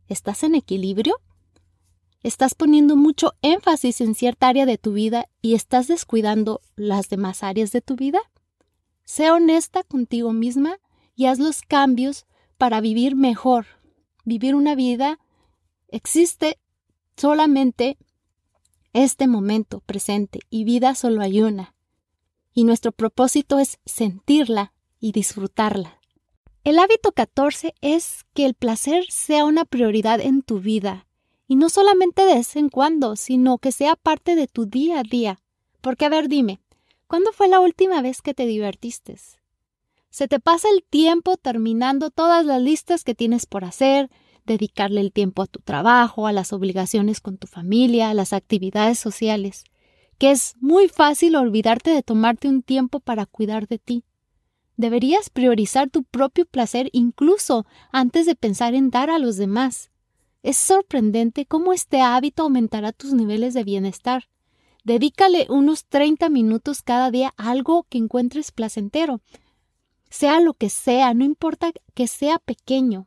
¿Estás 0.08 0.42
en 0.42 0.54
equilibrio? 0.54 1.16
¿Estás 2.22 2.54
poniendo 2.54 2.96
mucho 2.96 3.32
énfasis 3.42 4.00
en 4.00 4.14
cierta 4.14 4.48
área 4.48 4.66
de 4.66 4.78
tu 4.78 4.92
vida 4.92 5.28
y 5.40 5.54
estás 5.54 5.88
descuidando 5.88 6.60
las 6.76 7.08
demás 7.08 7.42
áreas 7.42 7.72
de 7.72 7.80
tu 7.80 7.96
vida? 7.96 8.20
Sé 9.04 9.30
honesta 9.30 9.82
contigo 9.82 10.32
misma 10.32 10.78
y 11.16 11.26
haz 11.26 11.38
los 11.38 11.62
cambios 11.62 12.26
para 12.58 12.80
vivir 12.80 13.16
mejor, 13.16 13.66
vivir 14.24 14.54
una 14.54 14.74
vida 14.74 15.18
Existe 15.92 16.58
solamente 17.18 17.98
este 18.94 19.28
momento 19.28 19.80
presente 19.80 20.40
y 20.48 20.64
vida 20.64 20.94
solo 20.94 21.20
hay 21.20 21.42
una. 21.42 21.74
Y 22.54 22.64
nuestro 22.64 22.92
propósito 22.92 23.58
es 23.58 23.78
sentirla 23.84 24.72
y 25.00 25.12
disfrutarla. 25.12 26.01
El 26.64 26.78
hábito 26.78 27.10
14 27.10 27.74
es 27.80 28.24
que 28.34 28.46
el 28.46 28.54
placer 28.54 29.04
sea 29.08 29.44
una 29.44 29.64
prioridad 29.64 30.20
en 30.20 30.42
tu 30.42 30.60
vida. 30.60 31.08
Y 31.48 31.56
no 31.56 31.68
solamente 31.68 32.24
de 32.24 32.36
vez 32.36 32.54
en 32.54 32.68
cuando, 32.68 33.16
sino 33.16 33.58
que 33.58 33.72
sea 33.72 33.96
parte 33.96 34.36
de 34.36 34.46
tu 34.46 34.66
día 34.66 35.00
a 35.00 35.02
día. 35.02 35.40
Porque, 35.80 36.04
a 36.04 36.08
ver, 36.08 36.28
dime, 36.28 36.60
¿cuándo 37.08 37.32
fue 37.32 37.48
la 37.48 37.58
última 37.58 38.00
vez 38.00 38.22
que 38.22 38.32
te 38.32 38.46
divertiste? 38.46 39.18
Se 40.10 40.28
te 40.28 40.38
pasa 40.38 40.68
el 40.72 40.84
tiempo 40.84 41.36
terminando 41.36 42.10
todas 42.10 42.46
las 42.46 42.62
listas 42.62 43.02
que 43.02 43.16
tienes 43.16 43.44
por 43.46 43.64
hacer, 43.64 44.08
dedicarle 44.46 45.00
el 45.00 45.12
tiempo 45.12 45.42
a 45.42 45.48
tu 45.48 45.58
trabajo, 45.58 46.28
a 46.28 46.32
las 46.32 46.52
obligaciones 46.52 47.20
con 47.20 47.38
tu 47.38 47.48
familia, 47.48 48.10
a 48.10 48.14
las 48.14 48.32
actividades 48.32 49.00
sociales, 49.00 49.64
que 50.16 50.30
es 50.30 50.54
muy 50.60 50.86
fácil 50.86 51.34
olvidarte 51.34 51.90
de 51.90 52.04
tomarte 52.04 52.46
un 52.46 52.62
tiempo 52.62 53.00
para 53.00 53.26
cuidar 53.26 53.66
de 53.66 53.78
ti. 53.78 54.04
Deberías 54.76 55.30
priorizar 55.30 55.90
tu 55.90 56.02
propio 56.02 56.46
placer 56.46 56.88
incluso 56.92 57.66
antes 57.92 58.26
de 58.26 58.34
pensar 58.34 58.74
en 58.74 58.90
dar 58.90 59.10
a 59.10 59.18
los 59.18 59.36
demás. 59.36 59.90
Es 60.42 60.56
sorprendente 60.56 61.46
cómo 61.46 61.72
este 61.72 62.00
hábito 62.00 62.42
aumentará 62.42 62.92
tus 62.92 63.12
niveles 63.12 63.54
de 63.54 63.64
bienestar. 63.64 64.28
Dedícale 64.84 65.46
unos 65.48 65.86
30 65.86 66.28
minutos 66.28 66.82
cada 66.82 67.10
día 67.10 67.34
a 67.36 67.50
algo 67.50 67.86
que 67.88 67.98
encuentres 67.98 68.50
placentero. 68.50 69.20
Sea 70.10 70.40
lo 70.40 70.54
que 70.54 70.68
sea, 70.68 71.14
no 71.14 71.24
importa 71.24 71.70
que 71.94 72.08
sea 72.08 72.38
pequeño, 72.38 73.06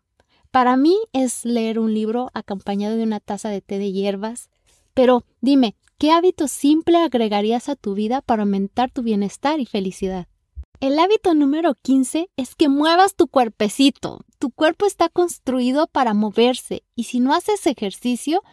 para 0.56 0.78
mí 0.78 0.98
es 1.12 1.44
leer 1.44 1.80
un 1.80 1.94
libro 1.94 2.32
acompañado 2.34 2.96
de 2.96 3.04
una 3.04 3.20
taza 3.20 3.50
de 3.50 3.60
té 3.60 3.78
de 3.78 3.92
hierbas. 3.92 4.50
Pero 4.94 5.26
dime, 5.42 5.76
¿qué 5.98 6.12
hábito 6.12 6.48
simple 6.48 6.98
agregarías 6.98 7.68
a 7.68 7.76
tu 7.76 7.94
vida 7.94 8.22
para 8.22 8.44
aumentar 8.44 8.90
tu 8.90 9.04
bienestar 9.04 9.60
y 9.60 9.66
felicidad? 9.66 10.30
El 10.86 11.00
hábito 11.00 11.34
número 11.34 11.74
15 11.74 12.30
es 12.38 12.54
que 12.54 12.70
muevas 12.70 13.16
tu 13.16 13.26
cuerpecito. 13.26 14.24
Tu 14.38 14.52
cuerpo 14.52 14.86
está 14.86 15.10
construido 15.10 15.88
para 15.88 16.14
moverse 16.14 16.84
y 16.94 17.06
si 17.06 17.20
no 17.20 17.34
haces 17.34 17.66
ejercicio, 17.66 18.44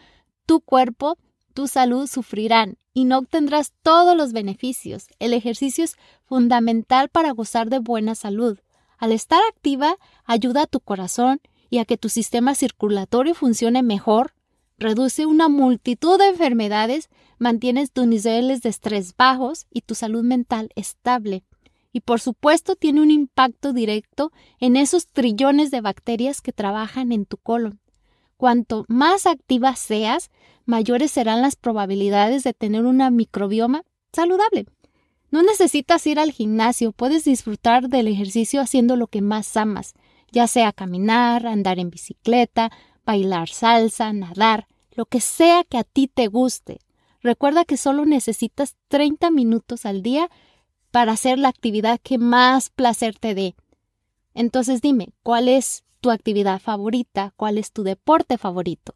tu 0.47 0.59
cuerpo, 0.59 1.19
tu 1.53 1.67
salud 1.67 2.07
sufrirán 2.07 2.79
y 2.91 3.05
no 3.05 3.19
obtendrás 3.19 3.73
todos 3.83 4.17
los 4.17 4.33
beneficios. 4.33 5.09
El 5.19 5.35
ejercicio 5.35 5.83
es 5.83 5.95
fundamental 6.25 7.09
para 7.09 7.29
gozar 7.33 7.69
de 7.69 7.77
buena 7.77 8.15
salud. 8.15 8.57
Al 8.97 9.11
estar 9.11 9.41
activa, 9.51 9.97
ayuda 10.25 10.63
a 10.63 10.67
tu 10.67 10.79
corazón 10.79 11.39
y 11.69 11.77
a 11.77 11.85
que 11.85 11.99
tu 11.99 12.09
sistema 12.09 12.55
circulatorio 12.55 13.35
funcione 13.35 13.83
mejor, 13.83 14.33
reduce 14.79 15.27
una 15.27 15.49
multitud 15.49 16.17
de 16.17 16.29
enfermedades, 16.29 17.09
mantienes 17.37 17.91
tus 17.91 18.07
niveles 18.07 18.63
de 18.63 18.69
estrés 18.69 19.15
bajos 19.15 19.67
y 19.69 19.81
tu 19.81 19.93
salud 19.93 20.23
mental 20.23 20.71
estable. 20.73 21.43
Y 21.93 22.01
por 22.01 22.19
supuesto 22.19 22.75
tiene 22.75 23.01
un 23.01 23.11
impacto 23.11 23.71
directo 23.71 24.31
en 24.59 24.75
esos 24.75 25.07
trillones 25.07 25.71
de 25.71 25.79
bacterias 25.79 26.41
que 26.41 26.51
trabajan 26.51 27.11
en 27.11 27.25
tu 27.25 27.37
colon. 27.37 27.79
Cuanto 28.35 28.83
más 28.89 29.27
activa 29.27 29.75
seas, 29.75 30.31
mayores 30.65 31.11
serán 31.11 31.41
las 31.41 31.55
probabilidades 31.55 32.43
de 32.43 32.53
tener 32.53 32.83
una 32.83 33.11
microbioma 33.11 33.83
saludable. 34.11 34.65
No 35.29 35.43
necesitas 35.43 36.05
ir 36.07 36.19
al 36.19 36.31
gimnasio, 36.31 36.91
puedes 36.91 37.23
disfrutar 37.25 37.89
del 37.89 38.07
ejercicio 38.07 38.59
haciendo 38.59 38.95
lo 38.95 39.07
que 39.07 39.21
más 39.21 39.55
amas, 39.55 39.93
ya 40.31 40.47
sea 40.47 40.73
caminar, 40.73 41.47
andar 41.47 41.79
en 41.79 41.89
bicicleta, 41.89 42.71
bailar 43.05 43.49
salsa, 43.49 44.11
nadar, 44.13 44.67
lo 44.91 45.05
que 45.05 45.21
sea 45.21 45.63
que 45.63 45.77
a 45.77 45.83
ti 45.83 46.07
te 46.07 46.27
guste. 46.27 46.79
Recuerda 47.21 47.65
que 47.65 47.77
solo 47.77 48.05
necesitas 48.05 48.75
30 48.89 49.31
minutos 49.31 49.85
al 49.85 50.03
día 50.03 50.29
para 50.93 51.13
hacer 51.13 51.39
la 51.39 51.47
actividad 51.47 51.99
que 52.03 52.19
más 52.19 52.69
placer 52.69 53.17
te 53.17 53.33
dé. 53.33 53.55
Entonces 54.35 54.79
dime, 54.79 55.09
¿cuál 55.23 55.49
es 55.49 55.83
tu 56.01 56.11
actividad 56.11 56.61
favorita? 56.61 57.33
¿Cuál 57.35 57.57
es 57.57 57.71
tu 57.71 57.81
deporte 57.81 58.37
favorito? 58.37 58.93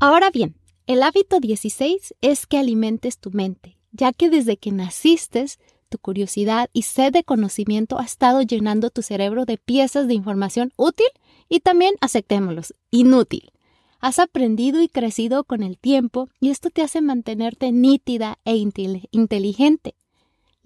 Ahora 0.00 0.32
bien, 0.32 0.56
el 0.88 1.00
hábito 1.00 1.38
16 1.38 2.16
es 2.22 2.48
que 2.48 2.58
alimentes 2.58 3.20
tu 3.20 3.30
mente, 3.30 3.78
ya 3.92 4.12
que 4.12 4.30
desde 4.30 4.56
que 4.56 4.72
naciste 4.72 5.46
tu 5.88 5.98
curiosidad 5.98 6.70
y 6.72 6.82
sed 6.82 7.12
de 7.12 7.22
conocimiento 7.22 8.00
ha 8.00 8.04
estado 8.04 8.42
llenando 8.42 8.90
tu 8.90 9.02
cerebro 9.02 9.44
de 9.44 9.58
piezas 9.58 10.08
de 10.08 10.14
información 10.14 10.72
útil 10.76 11.06
y 11.48 11.60
también, 11.60 11.94
aceptémoslos, 12.00 12.74
inútil. 12.90 13.52
Has 14.00 14.18
aprendido 14.18 14.82
y 14.82 14.88
crecido 14.88 15.44
con 15.44 15.62
el 15.62 15.78
tiempo 15.78 16.28
y 16.40 16.50
esto 16.50 16.70
te 16.70 16.82
hace 16.82 17.00
mantenerte 17.00 17.70
nítida 17.70 18.40
e 18.44 18.56
inteligente. 18.56 19.94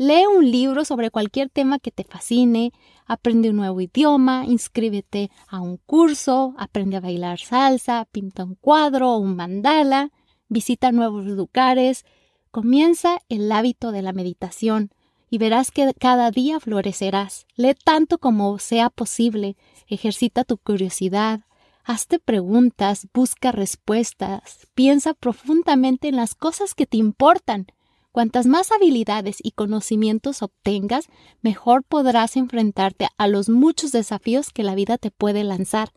Lee 0.03 0.27
un 0.27 0.51
libro 0.51 0.85
sobre 0.85 1.13
cualquier 1.13 1.49
tema 1.49 1.79
que 1.79 1.93
te 1.93 2.03
fascine, 2.03 2.73
Aprende 3.07 3.51
un 3.51 3.57
nuevo 3.57 3.81
idioma, 3.81 4.45
inscríbete 4.45 5.31
a 5.47 5.61
un 5.61 5.77
curso, 5.77 6.57
aprende 6.59 6.97
a 6.97 7.01
bailar 7.01 7.39
salsa, 7.39 8.09
pinta 8.11 8.43
un 8.43 8.57
cuadro 8.57 9.13
o 9.13 9.19
un 9.19 9.37
mandala, 9.37 10.11
visita 10.49 10.91
nuevos 10.91 11.27
lugares, 11.27 12.05
comienza 12.51 13.21
el 13.29 13.53
hábito 13.53 13.93
de 13.93 14.03
la 14.03 14.13
meditación 14.13 14.91
y 15.31 15.39
verás 15.39 15.71
que 15.71 15.95
cada 15.95 16.33
día 16.33 16.59
florecerás. 16.59 17.47
Lee 17.55 17.77
tanto 17.85 18.19
como 18.19 18.59
sea 18.59 18.91
posible, 18.91 19.57
ejercita 19.87 20.43
tu 20.43 20.59
curiosidad, 20.59 21.43
hazte 21.85 22.19
preguntas, 22.19 23.07
busca 23.15 23.53
respuestas, 23.53 24.67
piensa 24.75 25.15
profundamente 25.15 26.09
en 26.09 26.17
las 26.17 26.35
cosas 26.35 26.75
que 26.75 26.87
te 26.87 26.97
importan. 26.97 27.69
Cuantas 28.13 28.47
más 28.47 28.71
habilidades 28.73 29.39
y 29.43 29.53
conocimientos 29.53 30.43
obtengas, 30.43 31.09
mejor 31.41 31.83
podrás 31.83 32.37
enfrentarte 32.37 33.09
a 33.17 33.27
los 33.27 33.49
muchos 33.49 33.91
desafíos 33.91 34.51
que 34.51 34.63
la 34.63 34.75
vida 34.75 34.99
te 34.99 35.11
puede 35.11 35.45
lanzar. 35.45 35.95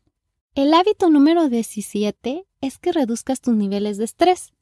El 0.55 0.73
hábito 0.73 1.09
número 1.09 1.49
17 1.49 2.47
es 2.61 2.77
que 2.77 2.93
reduzcas 2.93 3.41
tus 3.41 3.53
niveles 3.55 3.97
de 3.97 4.05
estrés. 4.05 4.53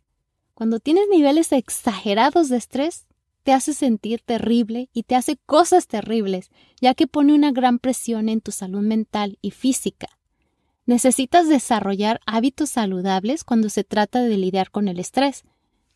Cuando 0.55 0.79
tienes 0.79 1.03
niveles 1.11 1.51
exagerados 1.51 2.49
de 2.49 2.57
estrés, 2.57 3.05
te 3.43 3.53
hace 3.53 3.75
sentir 3.75 4.21
terrible 4.21 4.89
y 4.91 5.03
te 5.03 5.15
hace 5.15 5.37
cosas 5.45 5.85
terribles, 5.85 6.49
ya 6.81 6.95
que 6.95 7.05
pone 7.05 7.33
una 7.33 7.51
gran 7.51 7.77
presión 7.77 8.29
en 8.29 8.41
tu 8.41 8.51
salud 8.51 8.81
mental 8.81 9.37
y 9.41 9.51
física. 9.51 10.07
Necesitas 10.87 11.47
desarrollar 11.47 12.19
hábitos 12.25 12.71
saludables 12.71 13.43
cuando 13.43 13.69
se 13.69 13.83
trata 13.83 14.23
de 14.23 14.37
lidiar 14.37 14.71
con 14.71 14.87
el 14.87 14.99
estrés, 14.99 15.43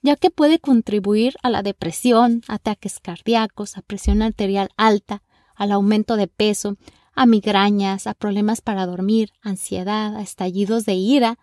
ya 0.08 0.16
que 0.16 0.30
puede 0.30 0.58
contribuir 0.58 1.36
a 1.44 1.50
la 1.50 1.64
depresión, 1.64 2.42
ataques 2.48 3.02
cardíacos, 3.02 3.76
a 3.76 3.82
presión 3.82 4.22
arterial 4.22 4.70
alta, 4.78 5.22
al 5.54 5.74
aumento 5.74 6.16
de 6.16 6.30
peso, 6.30 6.78
a 7.14 7.26
migrañas, 7.26 8.08
a 8.08 8.14
problemas 8.14 8.62
para 8.62 8.86
dormir, 8.86 9.34
ansiedad, 9.42 10.16
a 10.16 10.22
estallidos 10.22 10.86
de 10.86 10.94
ira, 10.94 11.38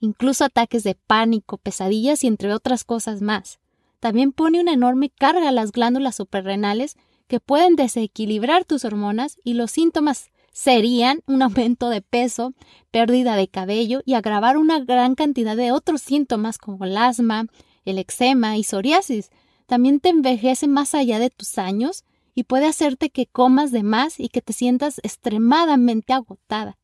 incluso 0.00 0.44
ataques 0.44 0.82
de 0.82 0.96
pánico, 0.96 1.58
pesadillas 1.58 2.24
y 2.24 2.26
entre 2.26 2.52
otras 2.52 2.82
cosas 2.82 3.22
más. 3.22 3.60
También 4.00 4.32
pone 4.32 4.60
una 4.60 4.72
enorme 4.72 5.10
carga 5.10 5.48
a 5.48 5.52
las 5.52 5.70
glándulas 5.70 6.16
suprarrenales 6.16 6.96
que 7.28 7.38
pueden 7.38 7.76
desequilibrar 7.76 8.64
tus 8.64 8.84
hormonas 8.84 9.38
y 9.44 9.54
los 9.54 9.70
síntomas 9.70 10.32
serían 10.50 11.20
un 11.28 11.42
aumento 11.42 11.90
de 11.90 12.02
peso, 12.02 12.54
pérdida 12.90 13.36
de 13.36 13.46
cabello 13.46 14.00
y 14.04 14.14
agravar 14.14 14.56
una 14.56 14.80
gran 14.80 15.14
cantidad 15.14 15.56
de 15.56 15.70
otros 15.70 16.00
síntomas 16.00 16.58
como 16.58 16.84
el 16.84 16.96
asma, 16.96 17.46
el 17.90 17.98
eczema 17.98 18.56
y 18.56 18.64
psoriasis. 18.64 19.30
También 19.66 20.00
te 20.00 20.08
envejece 20.08 20.66
más 20.66 20.94
allá 20.94 21.18
de 21.18 21.30
tus 21.30 21.58
años 21.58 22.04
y 22.34 22.44
puede 22.44 22.66
hacerte 22.66 23.10
que 23.10 23.26
comas 23.26 23.72
de 23.72 23.82
más 23.82 24.18
y 24.18 24.28
que 24.28 24.40
te 24.40 24.52
sientas 24.52 24.98
extremadamente 25.02 26.12
agotada. 26.12 26.78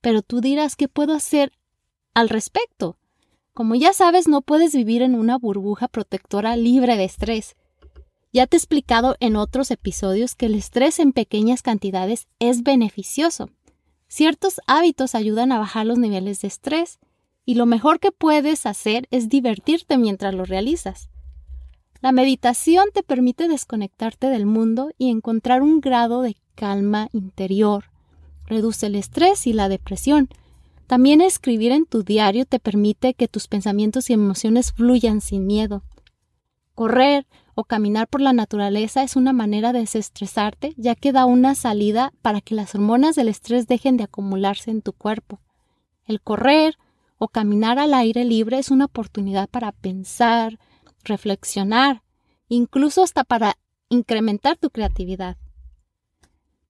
Pero 0.00 0.22
tú 0.22 0.40
dirás, 0.40 0.76
¿qué 0.76 0.88
puedo 0.88 1.14
hacer 1.14 1.52
al 2.14 2.28
respecto? 2.28 2.98
Como 3.54 3.74
ya 3.74 3.92
sabes, 3.92 4.28
no 4.28 4.42
puedes 4.42 4.74
vivir 4.74 5.02
en 5.02 5.14
una 5.14 5.38
burbuja 5.38 5.88
protectora 5.88 6.56
libre 6.56 6.96
de 6.96 7.04
estrés. 7.04 7.56
Ya 8.32 8.46
te 8.46 8.56
he 8.56 8.58
explicado 8.58 9.16
en 9.20 9.36
otros 9.36 9.70
episodios 9.70 10.34
que 10.34 10.46
el 10.46 10.56
estrés 10.56 10.98
en 10.98 11.12
pequeñas 11.12 11.62
cantidades 11.62 12.26
es 12.40 12.64
beneficioso. 12.64 13.50
Ciertos 14.08 14.60
hábitos 14.66 15.14
ayudan 15.14 15.52
a 15.52 15.58
bajar 15.58 15.86
los 15.86 15.98
niveles 15.98 16.40
de 16.40 16.48
estrés 16.48 16.98
y 17.44 17.54
lo 17.54 17.66
mejor 17.66 18.00
que 18.00 18.12
puedes 18.12 18.66
hacer 18.66 19.06
es 19.10 19.28
divertirte 19.28 19.98
mientras 19.98 20.34
lo 20.34 20.44
realizas. 20.44 21.08
La 22.00 22.12
meditación 22.12 22.86
te 22.92 23.02
permite 23.02 23.48
desconectarte 23.48 24.28
del 24.28 24.46
mundo 24.46 24.90
y 24.98 25.10
encontrar 25.10 25.62
un 25.62 25.80
grado 25.80 26.22
de 26.22 26.36
calma 26.54 27.08
interior. 27.12 27.84
Reduce 28.46 28.86
el 28.86 28.94
estrés 28.94 29.46
y 29.46 29.52
la 29.52 29.68
depresión 29.68 30.28
también 30.86 31.20
escribir 31.20 31.72
en 31.72 31.86
tu 31.86 32.02
diario 32.02 32.44
te 32.44 32.58
permite 32.58 33.14
que 33.14 33.28
tus 33.28 33.48
pensamientos 33.48 34.10
y 34.10 34.12
emociones 34.12 34.72
fluyan 34.72 35.20
sin 35.20 35.46
miedo. 35.46 35.82
Correr 36.74 37.26
o 37.54 37.64
caminar 37.64 38.08
por 38.08 38.20
la 38.20 38.32
naturaleza 38.32 39.02
es 39.02 39.16
una 39.16 39.32
manera 39.32 39.72
de 39.72 39.80
desestresarte, 39.80 40.74
ya 40.76 40.94
que 40.94 41.12
da 41.12 41.24
una 41.24 41.54
salida 41.54 42.12
para 42.20 42.40
que 42.40 42.54
las 42.54 42.74
hormonas 42.74 43.14
del 43.14 43.28
estrés 43.28 43.66
dejen 43.66 43.96
de 43.96 44.04
acumularse 44.04 44.70
en 44.70 44.82
tu 44.82 44.92
cuerpo. 44.92 45.40
El 46.06 46.20
correr 46.20 46.76
o 47.24 47.28
caminar 47.28 47.78
al 47.78 47.94
aire 47.94 48.24
libre 48.24 48.58
es 48.58 48.70
una 48.70 48.84
oportunidad 48.84 49.48
para 49.48 49.72
pensar, 49.72 50.58
reflexionar, 51.04 52.02
incluso 52.48 53.02
hasta 53.02 53.24
para 53.24 53.56
incrementar 53.88 54.56
tu 54.56 54.70
creatividad. 54.70 55.36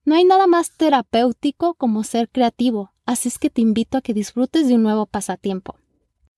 No 0.05 0.15
hay 0.15 0.25
nada 0.25 0.47
más 0.47 0.71
terapéutico 0.71 1.75
como 1.75 2.05
ser 2.05 2.29
creativo, 2.29 2.93
así 3.07 3.29
es 3.29 3.39
que 3.39 3.51
te 3.51 3.63
invito 3.63 3.99
a 3.99 4.03
que 4.03 4.15
disfrutes 4.15 4.69
de 4.69 4.75
un 4.75 4.83
nuevo 4.83 5.07
pasatiempo. 5.07 5.77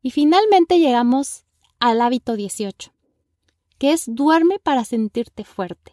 Y 0.03 0.13
finalmente 0.13 0.79
llegamos 0.79 1.45
al 1.79 2.01
hábito 2.01 2.37
18, 2.37 2.93
que 3.79 3.93
es 3.93 4.05
duerme 4.07 4.59
para 4.59 4.85
sentirte 4.85 5.45
fuerte. 5.45 5.93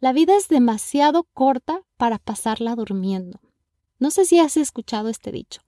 La 0.00 0.12
vida 0.12 0.36
es 0.36 0.48
demasiado 0.48 1.24
corta 1.34 1.82
para 1.96 2.18
pasarla 2.18 2.74
durmiendo. 2.74 3.40
No 3.98 4.10
sé 4.10 4.24
si 4.24 4.38
has 4.38 4.56
escuchado 4.56 5.08
este 5.08 5.30
dicho, 5.30 5.60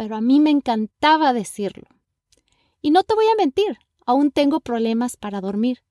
pero 0.00 0.16
a 0.16 0.22
mí 0.22 0.40
me 0.40 0.48
encantaba 0.48 1.34
decirlo. 1.34 1.86
Y 2.80 2.90
no 2.90 3.02
te 3.02 3.14
voy 3.14 3.26
a 3.26 3.36
mentir, 3.36 3.76
aún 4.06 4.30
tengo 4.30 4.60
problemas 4.60 5.18
para 5.18 5.42
dormir, 5.42 5.82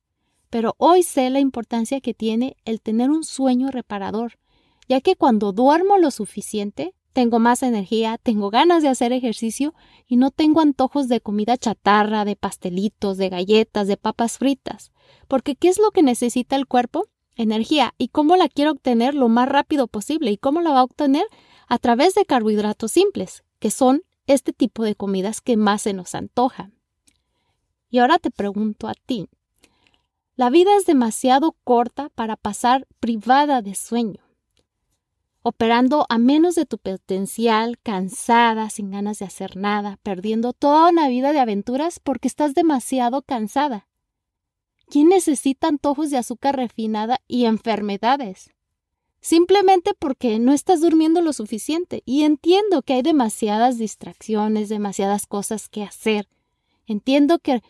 pero 0.50 0.74
hoy 0.80 1.04
sé 1.04 1.30
la 1.30 1.40
importancia 1.40 2.02
que 2.02 2.16
tiene 2.16 2.58
el 2.66 2.82
tener 2.82 3.12
un 3.12 3.24
sueño 3.24 3.70
reparador, 3.70 4.40
ya 4.88 5.00
que 5.00 5.16
cuando 5.16 5.52
duermo 5.52 6.00
lo 6.00 6.10
suficiente, 6.10 6.96
tengo 7.14 7.38
más 7.38 7.62
energía, 7.62 8.18
tengo 8.18 8.50
ganas 8.50 8.82
de 8.82 8.90
hacer 8.90 9.14
ejercicio 9.14 9.76
y 10.08 10.18
no 10.18 10.32
tengo 10.32 10.62
antojos 10.62 11.08
de 11.08 11.22
comida 11.22 11.56
chatarra, 11.56 12.26
de 12.26 12.36
pastelitos, 12.36 13.18
de 13.18 13.30
galletas, 13.30 13.88
de 13.88 13.98
papas 13.98 14.40
fritas. 14.40 14.92
Porque 15.28 15.56
¿qué 15.56 15.68
es 15.68 15.78
lo 15.78 15.92
que 15.92 16.02
necesita 16.02 16.56
el 16.56 16.66
cuerpo? 16.66 17.06
Energía. 17.36 17.94
¿Y 18.00 18.08
cómo 18.08 18.38
la 18.38 18.50
quiero 18.50 18.72
obtener 18.72 19.14
lo 19.14 19.30
más 19.30 19.48
rápido 19.48 19.86
posible? 19.86 20.32
¿Y 20.32 20.38
cómo 20.38 20.62
la 20.62 20.72
va 20.72 20.80
a 20.80 20.86
obtener? 20.86 21.28
A 21.68 21.78
través 21.78 22.16
de 22.16 22.26
carbohidratos 22.26 22.92
simples, 22.92 23.44
que 23.60 23.72
son 23.72 24.04
este 24.28 24.54
tipo 24.54 24.84
de 24.84 24.96
comidas 24.96 25.42
que 25.42 25.58
más 25.58 25.84
se 25.84 25.94
nos 25.94 26.16
antojan. 26.16 26.74
Y 27.90 28.00
ahora 28.00 28.20
te 28.20 28.32
pregunto 28.32 28.88
a 28.88 28.94
ti, 28.94 29.28
la 30.36 30.50
vida 30.50 30.76
es 30.78 30.86
demasiado 30.86 31.56
corta 31.64 32.10
para 32.10 32.36
pasar 32.36 32.88
privada 33.00 33.62
de 33.62 33.76
sueño 33.76 34.30
operando 35.42 36.06
a 36.10 36.18
menos 36.18 36.56
de 36.56 36.66
tu 36.66 36.78
potencial, 36.78 37.80
cansada, 37.82 38.70
sin 38.70 38.92
ganas 38.92 39.20
de 39.20 39.26
hacer 39.26 39.56
nada, 39.56 39.98
perdiendo 40.04 40.54
toda 40.54 40.90
una 40.90 41.08
vida 41.08 41.32
de 41.34 41.40
aventuras 41.40 42.00
porque 42.00 42.28
estás 42.28 42.54
demasiado 42.54 43.22
cansada. 43.22 43.88
¿Quién 44.88 45.10
necesita 45.10 45.68
antojos 45.68 46.10
de 46.10 46.18
azúcar 46.18 46.56
refinada 46.56 47.20
y 47.28 47.46
enfermedades? 47.46 48.52
Simplemente 49.22 49.94
porque 49.98 50.40
no 50.40 50.54
estás 50.54 50.82
durmiendo 50.82 51.22
lo 51.22 51.34
suficiente 51.34 52.04
y 52.06 52.24
entiendo 52.24 52.82
que 52.82 52.94
hay 52.94 53.02
demasiadas 53.02 53.78
distracciones, 53.78 54.70
demasiadas 54.70 55.26
cosas 55.26 55.68
que 55.68 55.84
hacer. 55.84 56.28
Entiendo 56.88 57.40
que 57.40 57.62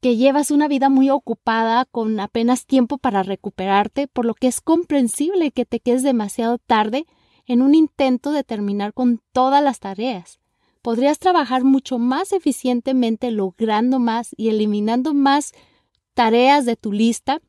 que 0.00 0.16
llevas 0.16 0.50
una 0.50 0.68
vida 0.68 0.88
muy 0.88 1.10
ocupada 1.10 1.84
con 1.84 2.20
apenas 2.20 2.66
tiempo 2.66 2.98
para 2.98 3.22
recuperarte, 3.22 4.06
por 4.06 4.24
lo 4.24 4.34
que 4.34 4.46
es 4.46 4.60
comprensible 4.60 5.50
que 5.50 5.64
te 5.64 5.80
quedes 5.80 6.02
demasiado 6.02 6.58
tarde 6.58 7.06
en 7.46 7.62
un 7.62 7.74
intento 7.74 8.30
de 8.30 8.44
terminar 8.44 8.92
con 8.94 9.20
todas 9.32 9.62
las 9.62 9.80
tareas. 9.80 10.38
Podrías 10.82 11.18
trabajar 11.18 11.64
mucho 11.64 11.98
más 11.98 12.32
eficientemente 12.32 13.30
logrando 13.30 13.98
más 13.98 14.34
y 14.36 14.48
eliminando 14.48 15.14
más 15.14 15.52
tareas 16.14 16.64
de 16.64 16.76
tu 16.76 16.92
lista 16.92 17.40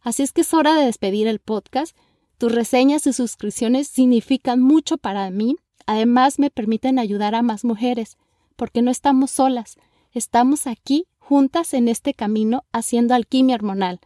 Así 0.00 0.22
es 0.22 0.30
que 0.30 0.42
es 0.42 0.54
hora 0.54 0.76
de 0.76 0.84
despedir 0.84 1.26
el 1.26 1.40
podcast. 1.40 1.96
Tus 2.38 2.54
reseñas 2.54 3.04
y 3.08 3.12
suscripciones 3.12 3.88
significan 3.88 4.60
mucho 4.60 4.96
para 4.96 5.28
mí. 5.32 5.56
Además 5.88 6.38
me 6.38 6.50
permiten 6.50 6.98
ayudar 6.98 7.34
a 7.34 7.40
más 7.40 7.64
mujeres, 7.64 8.18
porque 8.56 8.82
no 8.82 8.90
estamos 8.90 9.30
solas. 9.30 9.78
Estamos 10.12 10.66
aquí 10.66 11.06
juntas 11.16 11.72
en 11.72 11.88
este 11.88 12.12
camino 12.12 12.66
haciendo 12.72 13.14
alquimia 13.14 13.54
hormonal. 13.54 13.98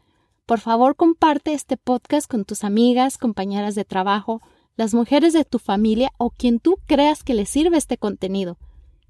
Por 0.47 0.61
favor, 0.61 0.95
comparte 0.95 1.55
este 1.55 1.77
podcast 1.77 2.31
con 2.31 2.45
tus 2.45 2.63
amigas, 2.63 3.19
compañeras 3.19 3.75
de 3.75 3.85
trabajo, 3.85 4.41
las 4.77 4.95
mujeres 4.95 5.33
de 5.33 5.45
tu 5.45 5.59
familia 5.59 6.13
o 6.19 6.31
quien 6.31 6.61
tú 6.61 6.77
creas 6.87 7.25
que 7.25 7.35
le 7.35 7.47
sirve 7.47 7.79
este 7.79 7.99
contenido. 7.99 8.59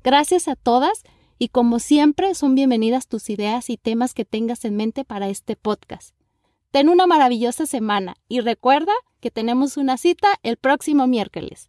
Gracias 0.02 0.48
a 0.48 0.56
todas 0.56 1.02
y 1.38 1.48
como 1.48 1.78
siempre 1.78 2.34
son 2.34 2.54
bienvenidas 2.54 3.06
tus 3.06 3.28
ideas 3.28 3.68
y 3.68 3.76
temas 3.76 4.14
que 4.14 4.24
tengas 4.24 4.64
en 4.64 4.76
mente 4.76 5.04
para 5.04 5.28
este 5.28 5.56
podcast. 5.56 6.14
Ten 6.70 6.88
una 6.88 7.06
maravillosa 7.06 7.66
semana 7.66 8.14
y 8.28 8.40
recuerda 8.40 8.94
que 9.20 9.30
tenemos 9.30 9.76
una 9.76 9.98
cita 9.98 10.28
el 10.42 10.56
próximo 10.56 11.06
miércoles. 11.06 11.68